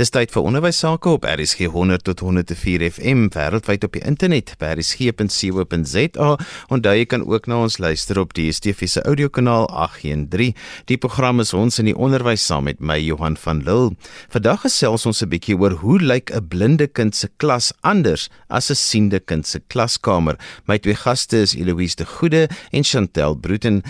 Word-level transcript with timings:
Dis 0.00 0.08
tyd 0.08 0.30
vir 0.32 0.46
onderwys 0.48 0.78
sake 0.80 1.10
op 1.12 1.26
RSG 1.28 1.66
100 1.74 2.06
tot 2.06 2.22
104 2.24 2.86
FM 2.86 3.26
wêreldwyd 3.34 3.82
op 3.84 3.98
die 3.98 4.00
internet 4.08 4.54
by 4.56 4.70
rsg.co.za. 4.78 6.28
Onthou 6.72 6.94
jy 6.96 7.04
kan 7.04 7.26
ook 7.28 7.50
na 7.50 7.58
ons 7.66 7.76
luister 7.84 8.16
op 8.22 8.32
die 8.32 8.46
DSTV 8.48 8.88
se 8.88 9.04
audiokanaal 9.04 9.68
813. 9.68 10.56
Die 10.88 10.96
program 10.96 11.44
is 11.44 11.52
ons 11.52 11.82
in 11.84 11.90
die 11.90 11.96
onderwys 11.98 12.48
saam 12.48 12.64
met 12.70 12.80
my 12.80 12.96
Johan 12.96 13.36
van 13.44 13.60
Lille. 13.68 13.92
Vandag 14.32 14.64
gesels 14.64 15.04
ons 15.04 15.20
'n 15.20 15.28
bietjie 15.28 15.60
oor 15.60 15.76
hoe 15.84 16.00
lyk 16.00 16.32
'n 16.32 16.48
blinde 16.48 16.88
kind 16.88 17.14
se 17.14 17.28
klas 17.36 17.72
anders 17.82 18.30
as 18.48 18.70
'n 18.70 18.80
siende 18.80 19.20
kind 19.20 19.46
se 19.46 19.60
klaskamer. 19.68 20.40
My 20.64 20.78
twee 20.78 20.96
gaste 20.96 21.36
is 21.42 21.54
Eloise 21.54 21.96
de 21.96 22.06
Goede 22.06 22.48
en 22.72 22.84
Chantel 22.84 23.34
Bruten. 23.34 23.82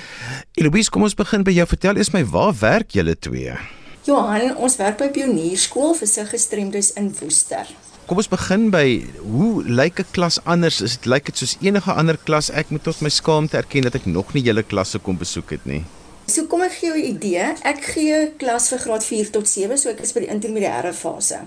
Eloise, 0.58 0.90
kom 0.90 1.02
ons 1.02 1.14
begin 1.14 1.44
by 1.44 1.52
jou. 1.52 1.66
Vertel 1.66 1.96
eers 1.96 2.12
my 2.12 2.24
waar 2.24 2.54
werk 2.58 2.90
julle 2.90 3.14
twee? 3.14 3.79
Johan, 4.10 4.56
ons 4.58 4.74
werk 4.80 4.98
by 4.98 5.06
Pionierskool 5.14 5.92
vir 5.94 6.08
sig 6.10 6.30
gestremdes 6.32 6.88
in 6.98 7.12
Woester. 7.20 7.68
Kom 8.10 8.18
ons 8.18 8.30
begin 8.30 8.64
by 8.72 9.04
hoe 9.22 9.62
lyk 9.62 10.00
'n 10.02 10.10
klas 10.16 10.40
anders? 10.44 10.80
Is 10.82 10.96
dit 10.96 11.06
lyk 11.06 11.26
dit 11.30 11.36
soos 11.38 11.54
enige 11.62 11.92
ander 11.92 12.18
klas? 12.18 12.50
Ek 12.50 12.70
moet 12.70 12.82
tot 12.82 13.02
my 13.02 13.08
skaamte 13.08 13.56
erken 13.56 13.86
dat 13.86 13.94
ek 13.94 14.06
nog 14.06 14.34
nie 14.34 14.42
julle 14.42 14.62
klasse 14.62 14.98
kom 14.98 15.16
besoek 15.18 15.50
het 15.50 15.64
nie. 15.64 15.84
So 16.26 16.46
kom 16.46 16.62
ek 16.62 16.72
gee 16.72 16.88
jou 16.90 16.98
'n 16.98 17.14
idee. 17.14 17.54
Ek 17.62 17.84
gee 17.94 18.32
klas 18.36 18.68
vir 18.70 18.78
graad 18.78 19.04
4 19.04 19.30
tot 19.30 19.48
7, 19.48 19.78
so 19.78 19.88
ek 19.90 20.00
is 20.00 20.12
by 20.12 20.20
die 20.20 20.34
intermediêre 20.34 20.92
fase. 20.92 21.38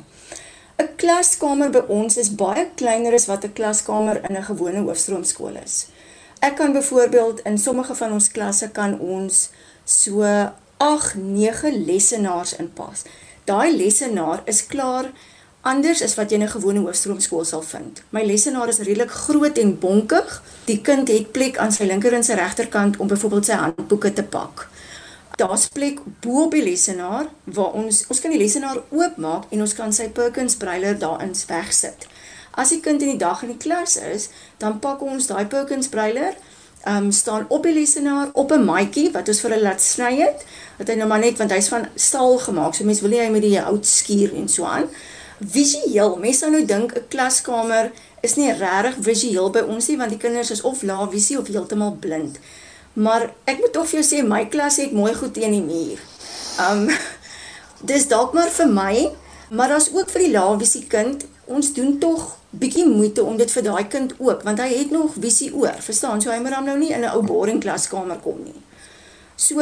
'n 0.80 0.88
Klaskamer 0.96 1.70
by 1.70 1.84
ons 1.90 2.18
is 2.18 2.30
baie 2.30 2.70
kleiner 2.76 3.14
as 3.14 3.28
wat 3.28 3.44
'n 3.44 3.54
klaskamer 3.54 4.22
in 4.30 4.38
'n 4.38 4.44
gewone 4.44 4.82
hoofstroomskool 4.88 5.58
is. 5.66 5.88
Ek 6.40 6.56
kan 6.56 6.74
byvoorbeeld 6.74 7.40
in 7.46 7.58
sommige 7.58 7.96
van 7.96 8.12
ons 8.12 8.32
klasse 8.32 8.70
kan 8.72 9.00
ons 9.00 9.50
so 9.86 10.24
8, 10.84 11.16
9 11.16 11.86
lessenaars 11.86 12.56
inpas. 12.56 13.06
Daai 13.48 13.72
lessenaar 13.78 14.42
is 14.46 14.66
klaar 14.68 15.06
anders 15.62 16.02
as 16.04 16.16
wat 16.20 16.32
jy 16.32 16.36
in 16.36 16.44
'n 16.44 16.56
gewone 16.56 16.80
hoofstroomskool 16.80 17.46
sal 17.46 17.62
vind. 17.62 18.02
My 18.10 18.24
lessenaar 18.26 18.68
is 18.68 18.80
redelik 18.80 19.12
groot 19.12 19.58
en 19.58 19.80
bonkig. 19.80 20.44
Die 20.66 20.82
kind 20.82 21.08
het 21.08 21.32
plek 21.32 21.58
aan 21.58 21.72
sy 21.72 21.84
linker 21.84 22.14
en 22.14 22.24
sy 22.24 22.34
regterkant 22.34 22.98
om 22.98 23.08
byvoorbeeld 23.08 23.46
sy 23.46 23.54
handboeke 23.54 24.14
te 24.14 24.24
pak. 24.24 24.70
Daar's 25.36 25.68
plek 25.68 26.00
bo 26.20 26.44
op 26.44 26.52
die 26.52 26.64
lessenaar 26.64 27.26
waar 27.44 27.72
ons 27.72 28.06
ons 28.08 28.20
kan 28.20 28.32
die 28.32 28.40
lessenaar 28.40 28.78
oopmaak 28.90 29.44
en 29.50 29.62
ons 29.62 29.74
kan 29.74 29.94
sy 29.94 30.10
Perkins 30.10 30.56
breiler 30.56 31.00
daarin 31.00 31.36
wegsit. 31.48 32.08
As 32.52 32.70
die 32.70 32.80
kind 32.80 33.02
in 33.02 33.08
die 33.08 33.18
dag 33.18 33.42
in 33.44 33.50
die 33.50 33.58
klas 33.58 33.96
is, 33.98 34.30
dan 34.58 34.80
pak 34.80 35.02
ons 35.02 35.28
daai 35.28 35.46
Perkins 35.46 35.88
breiler 35.88 36.34
um, 36.88 37.12
staan 37.12 37.46
op 37.48 37.64
die 37.64 37.74
lesenaar 37.74 38.30
op 38.34 38.52
'n 38.52 38.66
maatjie 38.66 39.12
wat 39.12 39.28
ons 39.28 39.42
vir 39.42 39.52
hulle 39.52 39.64
laat 39.64 39.82
sny 39.82 40.16
het. 40.20 40.46
Wat 40.78 40.88
hy 40.88 40.96
nou 40.96 41.08
maar 41.08 41.20
net 41.20 41.38
want 41.38 41.52
hy's 41.52 41.68
van 41.68 41.88
staal 41.96 42.38
gemaak. 42.38 42.74
So 42.76 42.84
mense 42.84 43.02
wil 43.02 43.10
nie 43.10 43.20
hy 43.20 43.30
met 43.30 43.42
die 43.42 43.60
hout 43.60 43.86
skuur 43.86 44.34
en 44.36 44.50
so 44.50 44.64
aan. 44.66 44.90
Visueel, 45.40 46.16
mense 46.16 46.40
sou 46.40 46.52
nou 46.52 46.66
dink 46.66 46.94
'n 46.94 47.08
klaskamer 47.08 47.92
is 48.22 48.36
nie 48.36 48.52
regtig 48.52 48.96
visueel 49.00 49.50
by 49.50 49.60
ons 49.60 49.88
nie 49.88 49.98
want 49.98 50.10
die 50.10 50.20
kinders 50.20 50.52
is 50.52 50.62
of 50.62 50.82
lae 50.82 51.10
visie 51.12 51.40
of 51.40 51.48
heeltemal 51.48 51.98
blind. 52.00 52.40
Maar 52.94 53.34
ek 53.44 53.60
moet 53.60 53.74
tog 53.74 53.88
vir 53.90 54.02
jou 54.02 54.08
sê 54.10 54.28
my 54.28 54.46
klas 54.46 54.78
het 54.78 54.92
mooi 54.92 55.14
goed 55.14 55.34
teen 55.34 55.52
die 55.52 55.62
muur. 55.62 56.00
Um 56.70 56.90
dis 57.92 58.08
dalk 58.08 58.34
maar 58.34 58.50
vir 58.50 58.68
my, 58.68 59.12
maar 59.50 59.68
daar's 59.68 59.90
ook 59.94 60.10
vir 60.10 60.22
die 60.22 60.32
lae 60.32 60.58
visie 60.60 60.86
kind. 60.88 61.26
Ons 61.46 61.74
doen 61.74 62.00
tog 62.00 62.38
bietjie 62.54 62.86
moeite 62.86 63.24
om 63.24 63.38
dit 63.38 63.52
vir 63.52 63.66
daai 63.66 63.88
kind 63.90 64.14
ook 64.20 64.44
want 64.46 64.62
hy 64.62 64.70
het 64.74 64.92
nog 64.94 65.18
visie 65.18 65.50
oor 65.54 65.80
verstaan? 65.82 66.22
So 66.22 66.32
hy 66.32 66.40
moet 66.44 66.56
hom 66.58 66.70
nou 66.70 66.78
nie 66.78 66.94
in 66.94 67.02
'n 67.02 67.14
ou 67.16 67.22
boring 67.22 67.62
klaskamer 67.62 68.20
kom 68.22 68.44
nie. 68.44 68.62
So 69.36 69.62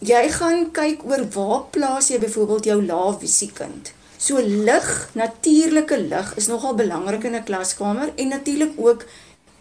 jy 0.00 0.28
gaan 0.38 0.72
kyk 0.72 1.04
oor 1.04 1.24
waar 1.34 1.62
plaas 1.70 2.08
jy 2.08 2.18
byvoorbeeld 2.18 2.64
jou 2.64 2.82
lae 2.86 3.18
visie 3.20 3.52
kind. 3.52 3.92
So 4.18 4.40
lig 4.40 5.10
natuurlike 5.12 5.98
lig 5.98 6.34
is 6.36 6.46
nogal 6.46 6.74
belangrik 6.74 7.24
in 7.24 7.34
'n 7.34 7.44
klaskamer 7.44 8.12
en 8.16 8.28
natuurlik 8.28 8.72
ook 8.76 9.04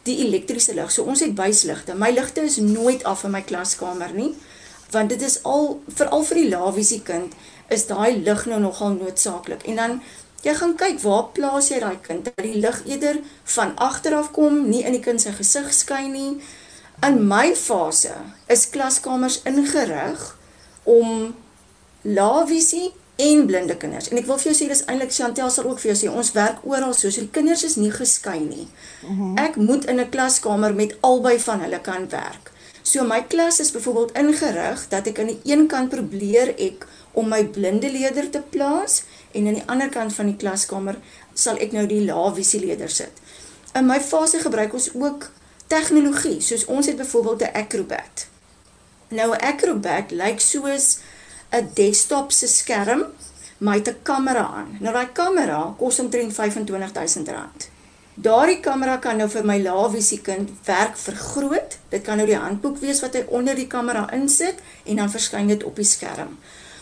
die 0.03 0.25
elektriese 0.25 0.73
lig. 0.73 0.91
So 0.91 1.03
ons 1.03 1.19
het 1.19 1.35
buisligte 1.35 1.95
my 1.95 2.11
ligte 2.11 2.41
is 2.41 2.57
nooit 2.57 3.03
af 3.03 3.23
in 3.23 3.31
my 3.31 3.41
klaskamer 3.41 4.13
nie 4.13 4.35
want 4.91 5.09
dit 5.09 5.21
is 5.21 5.39
al 5.44 5.81
veral 5.88 6.23
vir 6.23 6.35
die 6.35 6.49
lae 6.49 6.71
visie 6.75 7.01
kind 7.01 7.33
is 7.73 7.88
daai 7.89 8.21
lig 8.21 8.45
nou 8.45 8.59
nogal 8.59 8.94
noodsaaklik. 8.94 9.65
En 9.65 9.75
dan 9.75 10.01
Jy 10.45 10.53
gaan 10.59 10.75
kyk 10.78 11.00
waar 11.01 11.31
plaas 11.33 11.72
jy 11.72 11.79
daai 11.81 11.97
kind 12.06 12.28
dat 12.28 12.44
die 12.45 12.59
lig 12.61 12.83
eerder 12.85 13.17
van 13.56 13.73
agter 13.81 14.13
af 14.13 14.29
kom, 14.35 14.67
nie 14.69 14.83
in 14.85 14.94
die 14.94 15.01
kind 15.01 15.22
se 15.22 15.33
gesig 15.33 15.72
skyn 15.73 16.11
nie. 16.13 16.33
In 17.06 17.23
my 17.28 17.56
fase 17.57 18.13
is 18.47 18.69
klaskamers 18.69 19.41
ingerig 19.50 20.28
om 20.83 21.33
laevisie 22.06 22.94
en 23.16 23.45
blinde 23.50 23.78
kinders. 23.79 24.11
En 24.11 24.19
ek 24.19 24.28
wil 24.29 24.38
vir 24.38 24.51
jou 24.51 24.56
sê 24.59 24.69
dis 24.69 24.83
eintlik 24.85 25.13
Chantel 25.16 25.50
sal 25.50 25.69
ook 25.69 25.79
vir 25.81 25.94
jou 25.94 26.00
sê 26.03 26.11
ons 26.11 26.33
werk 26.35 26.62
oral 26.67 26.94
so, 26.94 27.09
so 27.09 27.23
die 27.23 27.31
kinders 27.33 27.63
is 27.66 27.77
nie 27.79 27.91
geskei 27.94 28.39
nie. 28.44 28.67
Mhm. 29.01 29.38
Ek 29.41 29.56
moet 29.56 29.85
in 29.89 30.00
'n 30.00 30.09
klaskamer 30.09 30.75
met 30.75 30.97
albei 31.01 31.39
van 31.39 31.62
hulle 31.62 31.79
kan 31.81 32.09
werk. 32.09 32.51
So 32.83 33.03
my 33.03 33.23
klas 33.27 33.59
is 33.59 33.72
byvoorbeeld 33.72 34.12
ingerig 34.13 34.88
dat 34.89 35.07
ek 35.07 35.19
aan 35.19 35.31
die 35.33 35.39
een 35.44 35.67
kant 35.67 35.89
probeer 35.89 36.53
ek 36.57 36.85
om 37.15 37.29
my 37.31 37.41
blinde 37.55 37.91
leerder 37.91 38.29
te 38.29 38.41
plaas 38.53 39.03
en 39.31 39.47
aan 39.47 39.59
die 39.59 39.67
ander 39.71 39.89
kant 39.89 40.13
van 40.13 40.31
die 40.31 40.37
klaskamer 40.39 40.99
sal 41.33 41.59
ek 41.63 41.75
nou 41.75 41.85
die 41.89 42.03
lae 42.05 42.31
visie 42.35 42.61
leerder 42.63 42.91
sit. 42.91 43.23
In 43.75 43.87
my 43.89 43.99
fase 43.99 44.39
gebruik 44.39 44.73
ons 44.73 44.91
ook 44.95 45.29
tegnologie, 45.67 46.39
soos 46.41 46.65
ons 46.71 46.87
het 46.87 46.97
byvoorbeeld 46.97 47.41
'n 47.41 47.55
Acrobat. 47.63 48.27
Nou 49.07 49.29
'n 49.35 49.41
Acrobat 49.51 50.11
lyk 50.11 50.39
soos 50.39 50.97
'n 51.51 51.69
desktop 51.73 52.31
se 52.31 52.47
skerm, 52.47 53.03
dit 53.59 53.87
'n 53.87 54.01
kamera 54.03 54.45
aan. 54.59 54.77
Nou 54.79 54.93
daai 54.93 55.11
kamera 55.11 55.75
kos 55.77 55.99
omtrent 55.99 56.33
R25000. 56.33 57.69
Daardie 58.13 58.59
kamera 58.59 58.97
kan 58.97 59.17
nou 59.17 59.29
vir 59.29 59.43
my 59.45 59.57
lae 59.59 59.89
visie 59.91 60.21
kind 60.21 60.49
werk 60.63 60.97
vergroot. 60.97 61.77
Dit 61.89 62.01
kan 62.03 62.17
nou 62.17 62.27
die 62.27 62.37
handboek 62.39 62.77
wees 62.77 63.01
wat 63.03 63.13
hy 63.13 63.25
onder 63.27 63.55
die 63.55 63.67
kamera 63.67 64.05
insit 64.15 64.55
en 64.85 64.95
dan 64.95 65.11
verskyn 65.11 65.47
dit 65.47 65.63
op 65.63 65.75
die 65.75 65.85
skerm. 65.85 66.37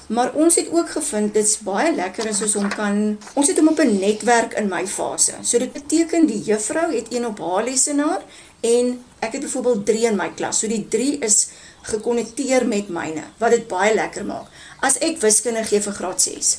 Maar 0.08 0.34
ons 0.34 0.56
het 0.56 0.68
ook 0.72 0.90
gevind 0.90 1.34
dit's 1.34 1.58
baie 1.64 1.94
lekker 1.96 2.28
as 2.30 2.41
ons 2.44 2.56
hom 2.59 2.69
kan 2.69 2.97
ons 3.40 3.47
het 3.47 3.58
hom 3.59 3.72
op 3.72 3.80
'n 3.80 4.00
netwerk 4.00 4.53
in 4.59 4.68
my 4.68 4.88
fase. 4.88 5.34
So 5.41 5.59
dit 5.59 5.72
beteken 5.72 6.25
die 6.25 6.41
juffrou 6.44 6.91
het 6.96 7.08
een 7.14 7.25
op 7.25 7.40
haar 7.40 7.64
lesenaar 7.64 8.22
en 8.62 9.03
ek 9.19 9.31
het 9.31 9.42
byvoorbeeld 9.42 9.86
3 9.86 10.06
in 10.06 10.16
my 10.16 10.30
klas. 10.36 10.59
So 10.59 10.68
die 10.68 10.88
3 10.88 11.18
is 11.19 11.47
gekonnekteer 11.81 12.68
met 12.68 12.90
myne 12.90 13.24
wat 13.38 13.52
dit 13.52 13.68
baie 13.68 13.94
lekker 13.94 14.25
maak. 14.25 14.47
As 14.80 14.97
ek 14.97 15.19
wiskunde 15.22 15.63
gee 15.63 15.81
vir 15.81 15.94
graad 15.94 16.22
6. 16.22 16.58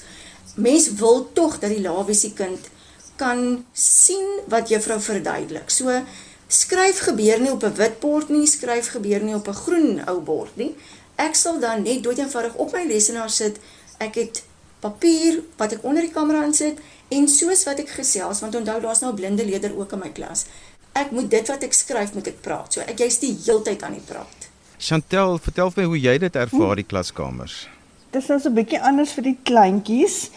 Mens 0.54 0.92
wil 0.92 1.28
tog 1.32 1.58
dat 1.58 1.70
die 1.70 1.80
laevisie 1.80 2.32
kind 2.32 2.70
kan 3.16 3.64
sien 3.72 4.40
wat 4.48 4.68
juffrou 4.68 5.00
verduidelik. 5.00 5.70
So 5.70 6.02
skryf 6.48 6.98
gebeur 6.98 7.40
nie 7.40 7.52
op 7.52 7.64
'n 7.64 7.74
wit 7.74 8.00
bord 8.00 8.28
nie, 8.28 8.46
skryf 8.46 8.88
gebeur 8.88 9.22
nie 9.22 9.34
op 9.34 9.48
'n 9.48 9.54
groen 9.54 10.02
ou 10.06 10.20
bord 10.20 10.56
nie 10.56 10.74
ek 11.16 11.34
sal 11.34 11.60
dan 11.60 11.82
net 11.82 12.02
doeteenvoudig 12.02 12.54
op 12.54 12.72
my 12.72 12.84
lesenaar 12.86 13.30
sit. 13.30 13.60
Ek 13.98 14.14
het 14.14 14.42
papier 14.80 15.40
wat 15.56 15.72
ek 15.72 15.84
onder 15.84 16.04
die 16.04 16.12
kamera 16.12 16.44
insit 16.44 16.80
en 17.14 17.28
soos 17.28 17.64
wat 17.68 17.80
ek 17.84 17.92
gesels 17.98 18.40
want 18.44 18.56
onthou 18.58 18.80
daar's 18.80 19.00
nou 19.00 19.12
'n 19.12 19.20
blinde 19.20 19.44
leerder 19.44 19.76
ook 19.76 19.92
in 19.92 19.98
my 19.98 20.10
klas. 20.10 20.46
Ek 20.92 21.10
moet 21.10 21.30
dit 21.30 21.48
wat 21.48 21.62
ek 21.62 21.72
skryf 21.72 22.14
moet 22.14 22.26
ek 22.26 22.40
praat. 22.40 22.72
So 22.72 22.80
ek 22.80 22.98
jy's 22.98 23.18
die 23.18 23.36
heeltyd 23.44 23.82
aan 23.82 23.92
die 23.92 24.06
praat. 24.06 24.50
Chantel, 24.78 25.38
vertel 25.38 25.70
vir 25.70 25.82
my 25.82 25.88
hoe 25.88 26.00
jy 26.00 26.18
dit 26.18 26.36
ervaar 26.36 26.76
die 26.76 26.84
klaskamers. 26.86 27.68
Dit 28.10 28.22
is 28.22 28.28
nou 28.28 28.40
so 28.40 28.48
'n 28.48 28.54
bietjie 28.54 28.80
anders 28.80 29.12
vir 29.12 29.22
die 29.22 29.38
kleintjies. 29.42 30.30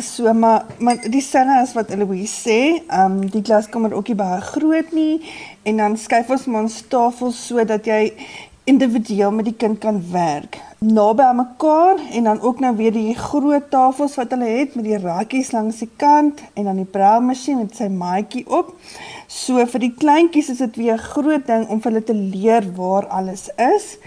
So 0.00 0.32
maar 0.32 0.66
maar 0.78 0.96
dieselfde 1.10 1.60
as 1.62 1.72
wat 1.74 1.90
Eloise 1.90 2.48
sê, 2.48 2.82
ehm 2.88 3.12
um, 3.12 3.30
die 3.30 3.42
klaskamer 3.42 3.94
ook 3.94 4.08
nie 4.08 4.16
baie 4.16 4.40
groot 4.40 4.92
nie 4.92 5.22
en 5.62 5.76
dan 5.76 5.96
skuif 5.96 6.28
ons 6.30 6.46
ons 6.46 6.82
tafels 6.88 7.46
sodat 7.46 7.86
jy 7.86 8.12
individueel 8.64 9.32
met 9.32 9.44
die 9.44 9.56
kind 9.56 9.78
kan 9.78 10.00
werk. 10.10 10.58
Naby 10.78 11.22
aan 11.22 11.36
mekaar 11.36 12.00
en 12.12 12.24
dan 12.24 12.40
ook 12.40 12.60
nou 12.60 12.76
weer 12.76 12.92
die 12.92 13.14
groot 13.14 13.70
tafels 13.70 14.16
wat 14.16 14.30
hulle 14.32 14.48
het 14.48 14.74
met 14.74 14.84
die 14.84 14.98
rakkies 14.98 15.52
langs 15.52 15.82
die 15.84 15.90
kant 15.96 16.40
en 16.54 16.64
dan 16.64 16.80
die 16.80 16.88
brailmasjien 16.88 17.60
met 17.60 17.76
sy 17.76 17.90
maatjie 17.92 18.44
op. 18.48 18.72
So 19.28 19.60
vir 19.68 19.84
die 19.84 19.92
kleintjies 19.98 20.48
is 20.54 20.62
dit 20.64 20.76
weer 20.80 20.94
'n 20.96 21.08
groot 21.12 21.46
ding 21.46 21.68
om 21.68 21.80
vir 21.80 21.92
hulle 21.92 22.04
te 22.04 22.14
leer 22.14 22.64
waar 22.76 23.06
alles 23.06 23.50
is. 23.56 23.98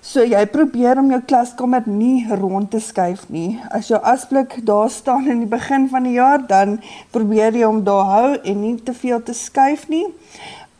So 0.00 0.22
jy 0.22 0.46
probeer 0.46 0.98
om 0.98 1.10
jou 1.10 1.20
klaskamer 1.20 1.82
nie 1.86 2.26
rond 2.30 2.70
te 2.70 2.78
skuif 2.78 3.28
nie. 3.28 3.58
As 3.70 3.88
jou 3.88 3.98
asblik 4.02 4.66
daar 4.66 4.90
staan 4.90 5.26
in 5.28 5.38
die 5.38 5.50
begin 5.58 5.88
van 5.88 6.02
die 6.02 6.12
jaar, 6.12 6.46
dan 6.46 6.80
probeer 7.10 7.52
jy 7.52 7.64
hom 7.64 7.84
daar 7.84 8.04
hou 8.04 8.36
en 8.44 8.60
nie 8.60 8.82
te 8.82 8.94
veel 8.94 9.22
te 9.22 9.32
skuif 9.32 9.88
nie 9.88 10.06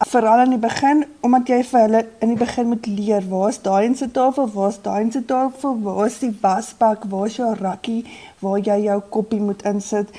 veral 0.05 0.43
in 0.45 0.51
die 0.51 0.61
begin 0.61 1.05
omdat 1.25 1.49
jy 1.49 1.63
vir 1.65 1.81
hulle 1.87 2.01
in 2.21 2.33
die 2.35 2.39
begin 2.41 2.69
moet 2.69 2.87
leer 2.87 3.25
waar's 3.31 3.59
daai 3.65 3.95
se 3.97 4.11
tafel, 4.13 4.49
waar's 4.53 4.79
daai 4.85 5.11
se 5.13 5.23
tafel, 5.25 5.79
waar's 5.83 6.19
die 6.21 6.33
wasbak, 6.43 7.07
waar's 7.09 7.39
jou 7.39 7.55
rakkie 7.57 8.03
waar 8.45 8.59
jy 8.61 8.77
jou 8.85 9.01
koppie 9.11 9.41
moet 9.41 9.65
insit 9.65 10.13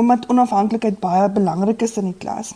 omdat 0.00 0.28
onafhanklikheid 0.32 1.00
baie 1.00 1.28
belangrik 1.28 1.82
is 1.82 1.98
in 2.00 2.12
die 2.12 2.18
klas. 2.18 2.54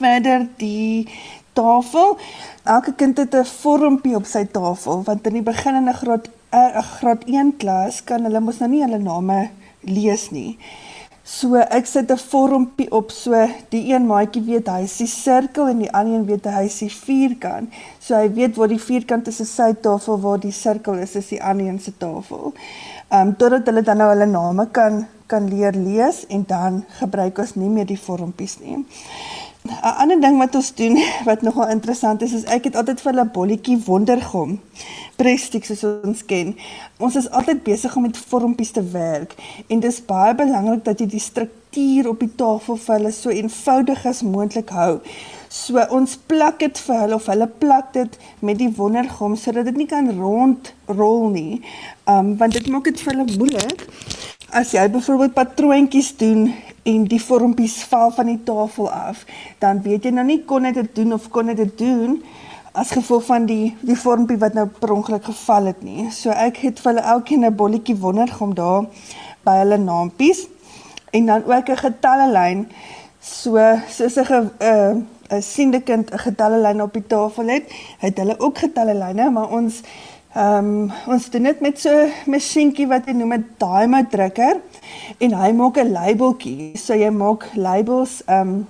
Verder 0.00 0.46
die 0.60 1.08
tafel, 1.56 2.18
elke 2.64 2.92
kind 2.92 3.16
het 3.18 3.34
'n 3.34 3.44
vormpie 3.44 4.16
op 4.16 4.26
sy 4.26 4.44
tafel 4.44 5.02
want 5.04 5.26
in 5.26 5.40
die 5.40 5.48
begin 5.52 5.74
in 5.74 5.88
'n 5.88 5.94
graad 5.94 6.28
'n 6.52 6.82
graad 6.82 7.24
1 7.26 7.56
klas 7.56 8.04
kan 8.04 8.22
hulle 8.24 8.40
mos 8.40 8.58
nou 8.58 8.70
nie 8.70 8.82
hulle 8.82 8.98
name 8.98 9.50
lees 9.80 10.30
nie. 10.30 10.58
So 11.30 11.54
ek 11.54 11.86
sit 11.86 12.10
'n 12.10 12.18
vormpie 12.18 12.90
op 12.90 13.12
so 13.14 13.30
die 13.70 13.92
een 13.92 14.06
maatjie 14.06 14.42
weet 14.42 14.66
hy 14.66 14.80
is 14.82 14.96
die 14.98 15.06
sirkel 15.06 15.68
en 15.70 15.78
die 15.78 15.92
ander 15.92 16.16
een 16.16 16.26
weet 16.26 16.48
hy 16.50 16.64
is 16.66 16.78
die 16.82 16.90
vierkant. 16.90 17.70
So 18.00 18.16
hy 18.18 18.32
weet 18.34 18.56
waar 18.56 18.72
die 18.72 18.80
vierkant 18.82 19.28
is, 19.28 19.38
is 19.40 19.54
sy 19.54 19.72
tafel, 19.72 20.18
waar 20.20 20.40
die 20.42 20.50
sirkel 20.52 20.98
is, 20.98 21.14
is 21.14 21.28
die 21.28 21.42
ander 21.42 21.66
een 21.66 21.78
se 21.78 21.92
tafel. 21.96 22.52
Ehm 23.10 23.28
um, 23.28 23.36
totdat 23.36 23.66
hulle 23.70 23.82
dan 23.82 24.02
nou 24.02 24.08
hulle 24.10 24.26
name 24.26 24.66
kan 24.72 25.06
kan 25.30 25.46
leer 25.48 25.72
lees 25.72 26.24
en 26.26 26.42
dan 26.46 26.84
gebruik 26.98 27.38
ons 27.38 27.54
nie 27.54 27.70
meer 27.70 27.86
die 27.86 28.00
vormpies 28.08 28.58
nie. 28.58 28.84
'n 29.64 29.94
Ander 30.02 30.20
ding 30.20 30.38
wat 30.38 30.54
ons 30.54 30.74
doen 30.74 30.96
wat 31.28 31.42
nogal 31.42 31.68
interessant 31.68 32.22
is, 32.22 32.32
is 32.32 32.44
ek 32.44 32.64
het 32.64 32.76
altyd 32.76 33.00
vir 33.00 33.12
hulle 33.12 33.26
bolletjie 33.34 33.78
wondergom 33.84 34.58
prestig 35.20 35.66
soos 35.68 35.84
ons 35.84 36.22
ken. 36.24 36.54
Ons 36.96 37.18
is 37.20 37.28
altyd 37.36 37.62
besig 37.66 37.96
om 37.96 38.06
met 38.08 38.16
vormpies 38.30 38.72
te 38.72 38.82
werk 38.94 39.34
en 39.68 39.82
dis 39.84 40.00
baie 40.08 40.34
belangrik 40.34 40.84
dat 40.86 41.02
jy 41.02 41.08
die 41.12 41.20
struktuur 41.20 42.08
op 42.08 42.24
die 42.24 42.32
tafel 42.40 42.80
vir 42.80 42.96
hulle 42.96 43.12
so 43.12 43.34
eenvoudig 43.34 44.06
as 44.08 44.22
moontlik 44.24 44.72
hou. 44.72 45.00
So 45.52 45.82
ons 45.92 46.16
plak 46.30 46.60
dit 46.64 46.82
vir 46.86 47.02
hulle 47.02 47.18
of 47.20 47.28
hulle 47.28 47.50
plak 47.60 47.92
dit 47.98 48.18
met 48.40 48.58
die 48.58 48.70
wondergom 48.80 49.36
sodat 49.36 49.68
dit 49.68 49.82
nie 49.82 49.90
kan 49.90 50.08
rondrol 50.16 51.28
nie. 51.36 51.60
Um 52.08 52.36
want 52.40 52.56
dit 52.56 52.72
maak 52.72 52.88
dit 52.88 53.04
vir 53.04 53.12
hulle 53.12 53.28
moeilik. 53.36 53.84
As 54.50 54.72
jy 54.74 54.82
byvoorbeeld 54.90 55.34
patroontjies 55.34 56.16
doen 56.18 56.48
en 56.82 57.04
die 57.06 57.20
vormpies 57.22 57.76
val 57.86 58.10
van 58.10 58.26
die 58.26 58.40
tafel 58.42 58.88
af, 58.90 59.22
dan 59.62 59.78
weet 59.84 60.08
jy 60.08 60.10
nou 60.16 60.24
nie 60.26 60.40
kon 60.42 60.66
dit 60.66 60.88
doen 60.96 61.12
of 61.14 61.28
kon 61.30 61.52
dit 61.54 61.76
doen 61.78 62.16
as 62.74 62.90
gevolg 62.94 63.28
van 63.28 63.46
die 63.46 63.76
die 63.86 63.98
vormpie 63.98 64.38
wat 64.42 64.56
nou 64.58 64.66
per 64.66 64.94
ongeluk 64.96 65.28
geval 65.30 65.70
het 65.70 65.84
nie. 65.86 66.08
So 66.10 66.34
ek 66.34 66.58
het 66.64 66.82
vir 66.82 66.92
hulle 66.92 67.06
elkeen 67.14 67.46
'n 67.46 67.54
bolletjie 67.54 67.96
wondergom 67.96 68.54
daar 68.54 68.90
by 69.46 69.54
hulle 69.62 69.78
naampies 69.78 70.46
en 71.12 71.26
dan 71.26 71.44
ook 71.46 71.70
'n 71.70 71.82
getallelyn 71.86 72.66
so 73.20 73.54
soos 73.88 74.16
'n 74.16 74.50
uh, 74.58 74.94
'n 75.30 75.42
siende 75.42 75.80
kind 75.80 76.10
'n 76.10 76.18
getallelyn 76.18 76.82
op 76.82 76.92
die 76.92 77.06
tafel 77.06 77.46
het, 77.46 77.70
het 77.98 78.18
hulle 78.18 78.34
ook 78.38 78.58
getallelyne, 78.58 79.30
maar 79.30 79.48
ons 79.48 79.80
Ehm 80.34 80.66
um, 80.66 80.92
ons 81.10 81.24
doen 81.30 81.42
dit 81.42 81.60
met 81.60 81.80
so 81.82 81.90
masjienkie 82.30 82.84
wat 82.86 83.08
jy 83.10 83.16
noem 83.18 83.32
'n 83.34 83.46
diamond 83.58 84.10
drukker 84.10 84.60
en 85.18 85.32
hy 85.34 85.50
maak 85.52 85.78
'n 85.82 85.90
labeltjie. 85.90 86.78
So 86.78 86.94
jy 86.94 87.10
maak 87.10 87.48
labels 87.54 88.22
ehm 88.26 88.48
um, 88.48 88.66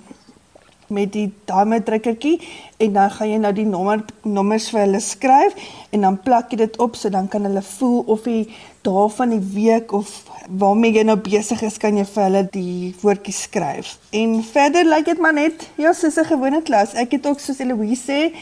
met 0.91 1.13
die 1.13 1.29
diamond 1.45 1.85
drukkertjie 1.87 2.41
en 2.77 2.93
dan 2.93 3.11
gaan 3.11 3.31
jy 3.31 3.39
nou 3.39 3.53
die 3.55 3.67
nommer 3.67 4.03
nommers 4.23 4.71
vir 4.73 4.81
hulle 4.81 5.01
skryf 5.01 5.55
en 5.95 6.01
dan 6.07 6.19
plak 6.25 6.51
jy 6.51 6.57
dit 6.65 6.79
op 6.83 6.97
so 6.99 7.13
dan 7.13 7.29
kan 7.29 7.47
hulle 7.47 7.63
voel 7.63 8.03
of 8.07 8.27
jy 8.27 8.49
daar 8.87 9.11
van 9.13 9.35
die 9.35 9.43
week 9.55 9.93
of 9.93 10.11
waarmee 10.49 10.97
jy 10.97 11.05
nou 11.07 11.17
besig 11.17 11.63
is 11.63 11.79
kan 11.79 11.97
jy 11.97 12.05
vir 12.05 12.25
hulle 12.25 12.43
die 12.55 12.95
woordjies 13.03 13.43
skryf. 13.47 13.99
En 14.11 14.41
verder 14.43 14.85
lyk 14.85 14.97
like 14.97 15.11
dit 15.13 15.23
maar 15.23 15.37
net 15.37 15.69
ja 15.77 15.93
soos 15.93 16.17
'n 16.19 16.25
gewone 16.33 16.63
klas. 16.63 16.95
Ek 16.95 17.13
het 17.13 17.27
ook 17.27 17.41
soos 17.41 17.61
Eloise 17.61 18.03
sê 18.03 18.33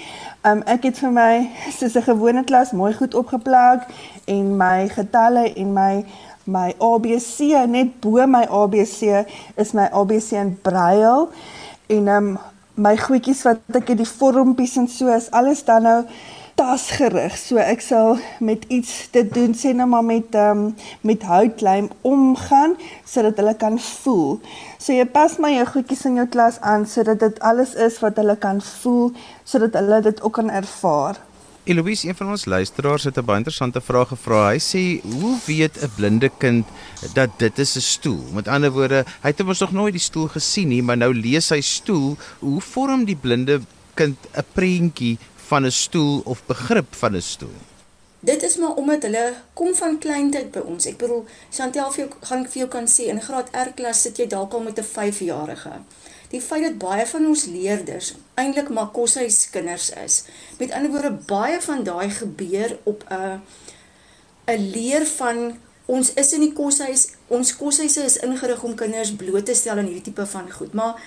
Um, 0.47 0.61
ek 0.71 0.85
het 0.87 0.99
vir 1.03 1.11
my 1.11 1.33
soos 1.79 1.97
'n 1.99 2.07
gewone 2.07 2.45
klas 2.47 2.71
mooi 2.71 2.93
goed 2.95 3.15
opgeplak 3.15 3.89
en 4.31 4.57
my 4.57 4.89
getalle 4.89 5.53
en 5.53 5.73
my 5.73 6.05
my 6.47 6.75
ABC 6.79 7.67
net 7.67 8.01
bo 8.01 8.27
my 8.27 8.45
ABC 8.47 9.27
is 9.57 9.73
my 9.73 9.89
ABC 9.91 10.33
in 10.33 10.59
braille. 10.63 11.29
En 11.87 12.09
um, 12.09 12.39
my 12.75 12.97
goedjies 12.97 13.43
wat 13.43 13.59
ek 13.75 13.91
in 13.91 13.97
die 13.97 14.09
vormpies 14.09 14.77
en 14.77 14.89
so 14.89 15.11
is 15.11 15.31
alles 15.31 15.65
dan 15.65 15.83
nou 15.83 16.01
tasgerig. 16.59 17.37
So 17.39 17.61
ek 17.63 17.83
sal 17.85 18.19
met 18.43 18.65
iets 18.73 19.09
dit 19.15 19.29
doen 19.35 19.55
sê 19.55 19.75
nou 19.77 19.87
maar 19.91 20.07
met 20.07 20.35
ehm 20.35 20.65
um, 20.65 20.75
met 21.07 21.23
houtlijm 21.23 21.89
omgaan 22.03 22.75
sodat 23.07 23.39
hulle 23.39 23.55
kan 23.55 23.79
voel. 23.79 24.41
So 24.79 24.93
jy 24.97 25.07
pas 25.07 25.39
maar 25.39 25.55
jou 25.55 25.67
goedjies 25.75 26.05
in 26.11 26.19
jou 26.23 26.27
klas 26.27 26.59
aan 26.61 26.87
sodat 26.87 27.23
dit 27.23 27.41
alles 27.41 27.77
is 27.89 28.01
wat 28.03 28.19
hulle 28.19 28.37
kan 28.37 28.61
voel 28.61 29.13
sodat 29.45 29.79
hulle 29.79 30.03
dit 30.11 30.23
ook 30.23 30.35
kan 30.41 30.51
ervaar. 30.51 31.23
Eloise, 31.69 32.09
een 32.09 32.17
van 32.17 32.31
ons 32.33 32.45
luisteraars 32.49 33.05
het 33.05 33.19
'n 33.19 33.25
baie 33.25 33.39
interessante 33.39 33.81
vraag 33.81 34.09
gevra. 34.09 34.49
Hy 34.49 34.59
sê, 34.59 34.83
"Hoe 35.05 35.37
weet 35.47 35.83
'n 35.83 35.91
blinde 35.97 36.31
kind 36.39 36.67
dat 37.15 37.31
dit 37.37 37.59
is 37.59 37.77
'n 37.77 37.81
stoel?" 37.81 38.25
Met 38.33 38.49
ander 38.49 38.71
woorde, 38.71 39.05
hy 39.23 39.29
het 39.29 39.45
mos 39.45 39.61
nog 39.61 39.73
nooit 39.73 39.93
die 39.93 40.01
stoel 40.01 40.29
gesien 40.29 40.69
nie, 40.69 40.83
maar 40.83 40.97
nou 40.97 41.15
lees 41.15 41.49
hy 41.49 41.61
stoel. 41.61 42.17
Hoe 42.39 42.61
vorm 42.61 43.05
die 43.05 43.17
blinde 43.17 43.61
kind 43.95 44.17
'n 44.35 44.45
prentjie 44.53 45.19
van 45.49 45.65
'n 45.65 45.71
stoel 45.71 46.21
of 46.25 46.45
begrip 46.47 46.95
van 46.95 47.17
'n 47.17 47.23
stoel? 47.23 47.59
Dit 48.21 48.43
is 48.43 48.57
maar 48.57 48.75
omdat 48.75 49.03
hulle 49.03 49.35
kom 49.53 49.75
van 49.75 49.99
kleintyd 49.99 50.51
by 50.51 50.59
ons. 50.59 50.87
Ek 50.87 50.97
bedoel, 50.97 51.25
Chantel 51.51 51.93
vir 51.93 52.05
jou 52.05 52.11
gaan 52.21 52.45
ek 52.45 52.51
vir 52.51 52.61
jou 52.63 52.69
kan 52.69 52.89
sê 52.91 53.07
in 53.13 53.23
graad 53.23 53.49
R 53.55 53.71
klas 53.75 54.03
sit 54.03 54.19
jy 54.19 54.27
dalk 54.27 54.53
al 54.53 54.61
met 54.61 54.79
'n 54.79 54.85
5-jarige. 54.85 55.73
Die 56.31 56.41
feit 56.41 56.63
dat 56.63 56.79
baie 56.79 57.07
van 57.07 57.27
ons 57.27 57.45
leerders 57.45 58.15
eintlik 58.35 58.69
maar 58.69 58.91
koshuis 58.91 59.51
kinders 59.51 59.91
is. 59.91 60.25
Met 60.59 60.73
ander 60.73 60.91
woorde, 60.91 61.11
baie 61.27 61.61
van 61.61 61.85
daai 61.85 62.11
gebeur 62.11 62.79
op 62.85 63.05
'n 63.09 63.41
'n 64.47 64.71
leer 64.71 65.07
van 65.07 65.59
ons 65.87 66.13
is 66.15 66.33
in 66.33 66.41
die 66.41 66.53
koshuis, 66.53 67.09
ons 67.27 67.57
koshuise 67.57 68.03
is 68.05 68.17
ingerig 68.17 68.63
om 68.63 68.75
kinders 68.75 69.17
bloot 69.17 69.47
te 69.47 69.55
stel 69.55 69.79
aan 69.79 69.89
hierdie 69.89 70.03
tipe 70.03 70.27
van 70.27 70.51
goed, 70.51 70.73
maar 70.73 71.01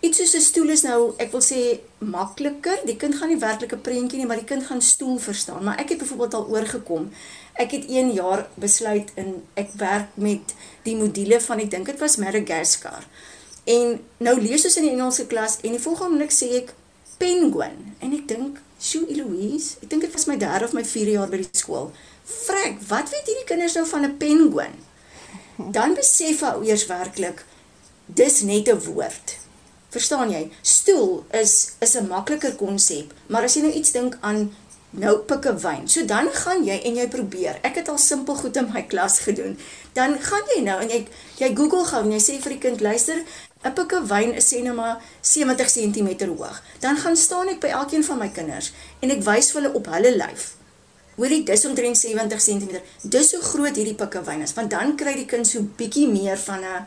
Iets 0.00 0.18
soos 0.18 0.34
'n 0.34 0.40
stoel 0.40 0.68
is 0.68 0.82
nou, 0.82 1.14
ek 1.18 1.32
wil 1.32 1.42
sê 1.42 1.80
makliker. 1.98 2.78
Die 2.86 2.96
kind 2.96 3.14
gaan 3.14 3.28
nie 3.28 3.38
werklik 3.38 3.72
'n 3.72 3.80
prentjie 3.80 4.18
nie, 4.18 4.26
maar 4.26 4.36
die 4.36 4.44
kind 4.44 4.62
gaan 4.66 4.82
stoel 4.82 5.18
verstaan. 5.18 5.64
Maar 5.64 5.78
ek 5.78 5.88
het 5.88 5.98
byvoorbeeld 5.98 6.34
al 6.34 6.48
oorgekom. 6.48 7.10
Ek 7.54 7.70
het 7.70 7.84
1 7.88 8.12
jaar 8.12 8.46
besluit 8.54 9.10
in 9.14 9.42
ek 9.54 9.70
werk 9.76 10.08
met 10.14 10.54
die 10.82 10.96
module 10.96 11.40
van 11.40 11.58
ek 11.58 11.70
dink 11.70 11.86
dit 11.86 11.98
was 11.98 12.16
Madagascar. 12.16 13.04
En 13.64 14.00
nou 14.16 14.40
lees 14.40 14.64
ons 14.64 14.76
in 14.76 14.82
die 14.82 14.92
Engelse 14.92 15.26
klas 15.26 15.58
en 15.62 15.70
die 15.70 15.80
volgende 15.80 16.10
oomblik 16.10 16.30
sê 16.30 16.52
ek 16.62 16.74
penguin 17.18 17.94
en 17.98 18.12
ek 18.12 18.28
dink, 18.28 18.60
"Sjoe, 18.80 19.06
Eloise, 19.08 19.76
ek 19.82 19.90
dink 19.90 20.02
dit 20.02 20.12
was 20.12 20.26
my 20.26 20.36
3 20.36 20.64
of 20.64 20.72
my 20.72 20.84
4 20.84 21.08
jaar 21.08 21.28
by 21.28 21.36
die 21.36 21.48
skool. 21.52 21.92
Frek, 22.24 22.80
wat 22.88 23.10
weet 23.10 23.26
hierdie 23.26 23.44
kinders 23.46 23.74
nou 23.74 23.86
van 23.86 24.04
'n 24.04 24.16
penguin?" 24.16 24.74
Dan 25.56 25.94
besef 25.94 26.42
ou 26.42 26.64
eers 26.64 26.86
werklik 26.86 27.44
dis 28.06 28.40
net 28.40 28.68
'n 28.68 28.78
woord. 28.78 29.37
Verstaan 29.88 30.30
jy? 30.30 30.50
Stoel 30.62 31.24
is 31.32 31.72
is 31.80 31.96
'n 31.96 32.08
makliker 32.08 32.54
konsep, 32.56 33.12
maar 33.26 33.42
as 33.42 33.54
jy 33.54 33.62
nou 33.62 33.72
iets 33.72 33.92
dink 33.92 34.18
aan 34.20 34.52
nou 34.90 35.18
pikke 35.18 35.52
wyn. 35.60 35.88
So 35.88 36.04
dan 36.04 36.28
gaan 36.32 36.64
jy 36.64 36.80
en 36.84 36.94
jy 36.96 37.08
probeer. 37.08 37.58
Ek 37.62 37.74
het 37.74 37.88
al 37.88 37.98
simpel 37.98 38.34
goed 38.34 38.56
in 38.56 38.70
my 38.72 38.82
klas 38.82 39.18
gedoen. 39.18 39.58
Dan 39.92 40.16
gaan 40.20 40.44
jy 40.56 40.62
nou 40.62 40.80
en 40.80 40.88
jy 40.88 41.06
jy 41.38 41.54
Google 41.56 41.84
gou 41.84 42.02
en 42.02 42.12
jy 42.12 42.20
sê 42.20 42.40
vir 42.42 42.52
die 42.52 42.58
kind, 42.58 42.80
luister, 42.80 43.24
'n 43.64 43.72
pikke 43.72 44.06
wyn 44.06 44.34
is 44.34 44.52
sê 44.52 44.62
nou 44.62 44.74
maar 44.74 45.00
70 45.20 45.68
cm 45.70 46.26
hoog. 46.26 46.62
Dan 46.80 46.96
gaan 46.96 47.16
staan 47.16 47.48
ek 47.48 47.60
by 47.60 47.68
elkeen 47.68 48.04
van 48.04 48.18
my 48.18 48.28
kinders 48.28 48.72
en 49.00 49.10
ek 49.10 49.22
wys 49.22 49.50
vir 49.50 49.62
hulle 49.62 49.74
op 49.74 49.86
hulle 49.86 50.16
lyf. 50.16 50.54
Hoorie, 51.16 51.42
dis 51.44 51.64
omtrent 51.66 51.98
70 51.98 52.40
cm. 52.40 52.80
Dis 53.02 53.32
hoe 53.34 53.42
groot 53.42 53.76
hierdie 53.76 53.94
pikke 53.94 54.22
wyn 54.22 54.42
is, 54.42 54.54
want 54.54 54.70
dan 54.70 54.96
kry 54.96 55.14
die 55.14 55.26
kind 55.26 55.46
so 55.46 55.64
bietjie 55.76 56.08
meer 56.08 56.38
van 56.38 56.60
'n 56.60 56.86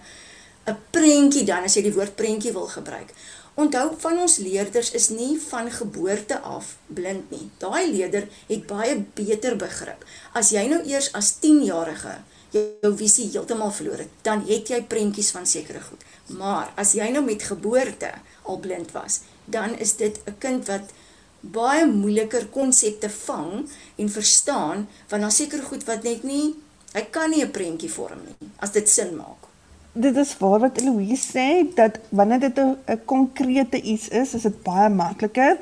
'n 0.67 0.77
prentjie 0.91 1.43
dan 1.43 1.63
as 1.63 1.75
jy 1.75 1.81
die 1.81 1.93
woord 1.93 2.15
prentjie 2.15 2.53
wil 2.53 2.67
gebruik. 2.67 3.13
Onthou 3.53 3.95
van 3.99 4.17
ons 4.17 4.37
leerders 4.37 4.91
is 4.91 5.09
nie 5.09 5.39
van 5.49 5.71
geboorte 5.71 6.39
af 6.39 6.77
blind 6.87 7.31
nie. 7.31 7.49
Daai 7.57 7.91
leerder 7.91 8.27
het 8.47 8.67
baie 8.67 8.95
beter 9.13 9.55
begrip. 9.55 10.05
As 10.33 10.51
jy 10.51 10.67
nou 10.67 10.81
eers 10.87 11.11
as 11.13 11.33
10-jarige 11.43 12.15
jou 12.51 12.95
visie 12.97 13.29
heeltemal 13.31 13.71
verloor 13.71 13.97
het, 13.97 14.09
dan 14.21 14.45
het 14.47 14.69
jy 14.69 14.81
prentjies 14.83 15.31
van 15.31 15.45
sekere 15.45 15.81
goed. 15.81 16.01
Maar 16.27 16.71
as 16.75 16.93
jy 16.93 17.09
nou 17.11 17.23
met 17.23 17.43
geboorte 17.43 18.11
al 18.43 18.57
blind 18.57 18.91
was, 18.91 19.21
dan 19.45 19.77
is 19.77 19.95
dit 19.95 20.19
'n 20.25 20.35
kind 20.39 20.67
wat 20.67 20.91
baie 21.41 21.85
moeiliker 21.85 22.45
konsepte 22.53 23.09
vang 23.09 23.69
en 23.97 24.09
verstaan 24.09 24.87
want 25.09 25.21
daar 25.21 25.31
seker 25.31 25.63
goed 25.65 25.85
wat 25.89 26.03
net 26.05 26.23
nie 26.23 26.53
hy 26.93 27.01
kan 27.09 27.29
nie 27.29 27.41
'n 27.43 27.51
prentjie 27.51 27.89
vorm 27.89 28.21
nie 28.25 28.49
as 28.59 28.71
dit 28.71 28.89
sin 28.89 29.15
maak 29.15 29.40
dit 29.93 30.15
is 30.15 30.37
waar 30.37 30.59
wat 30.59 30.77
Eloise 30.81 31.37
sê 31.37 31.47
dat 31.75 31.99
wanneer 32.09 32.39
dit 32.39 32.59
'n 32.59 32.99
konkrete 33.05 33.81
iets 33.81 34.07
is, 34.07 34.33
is 34.33 34.41
dit 34.41 34.63
baie 34.63 34.89
makliker. 34.89 35.57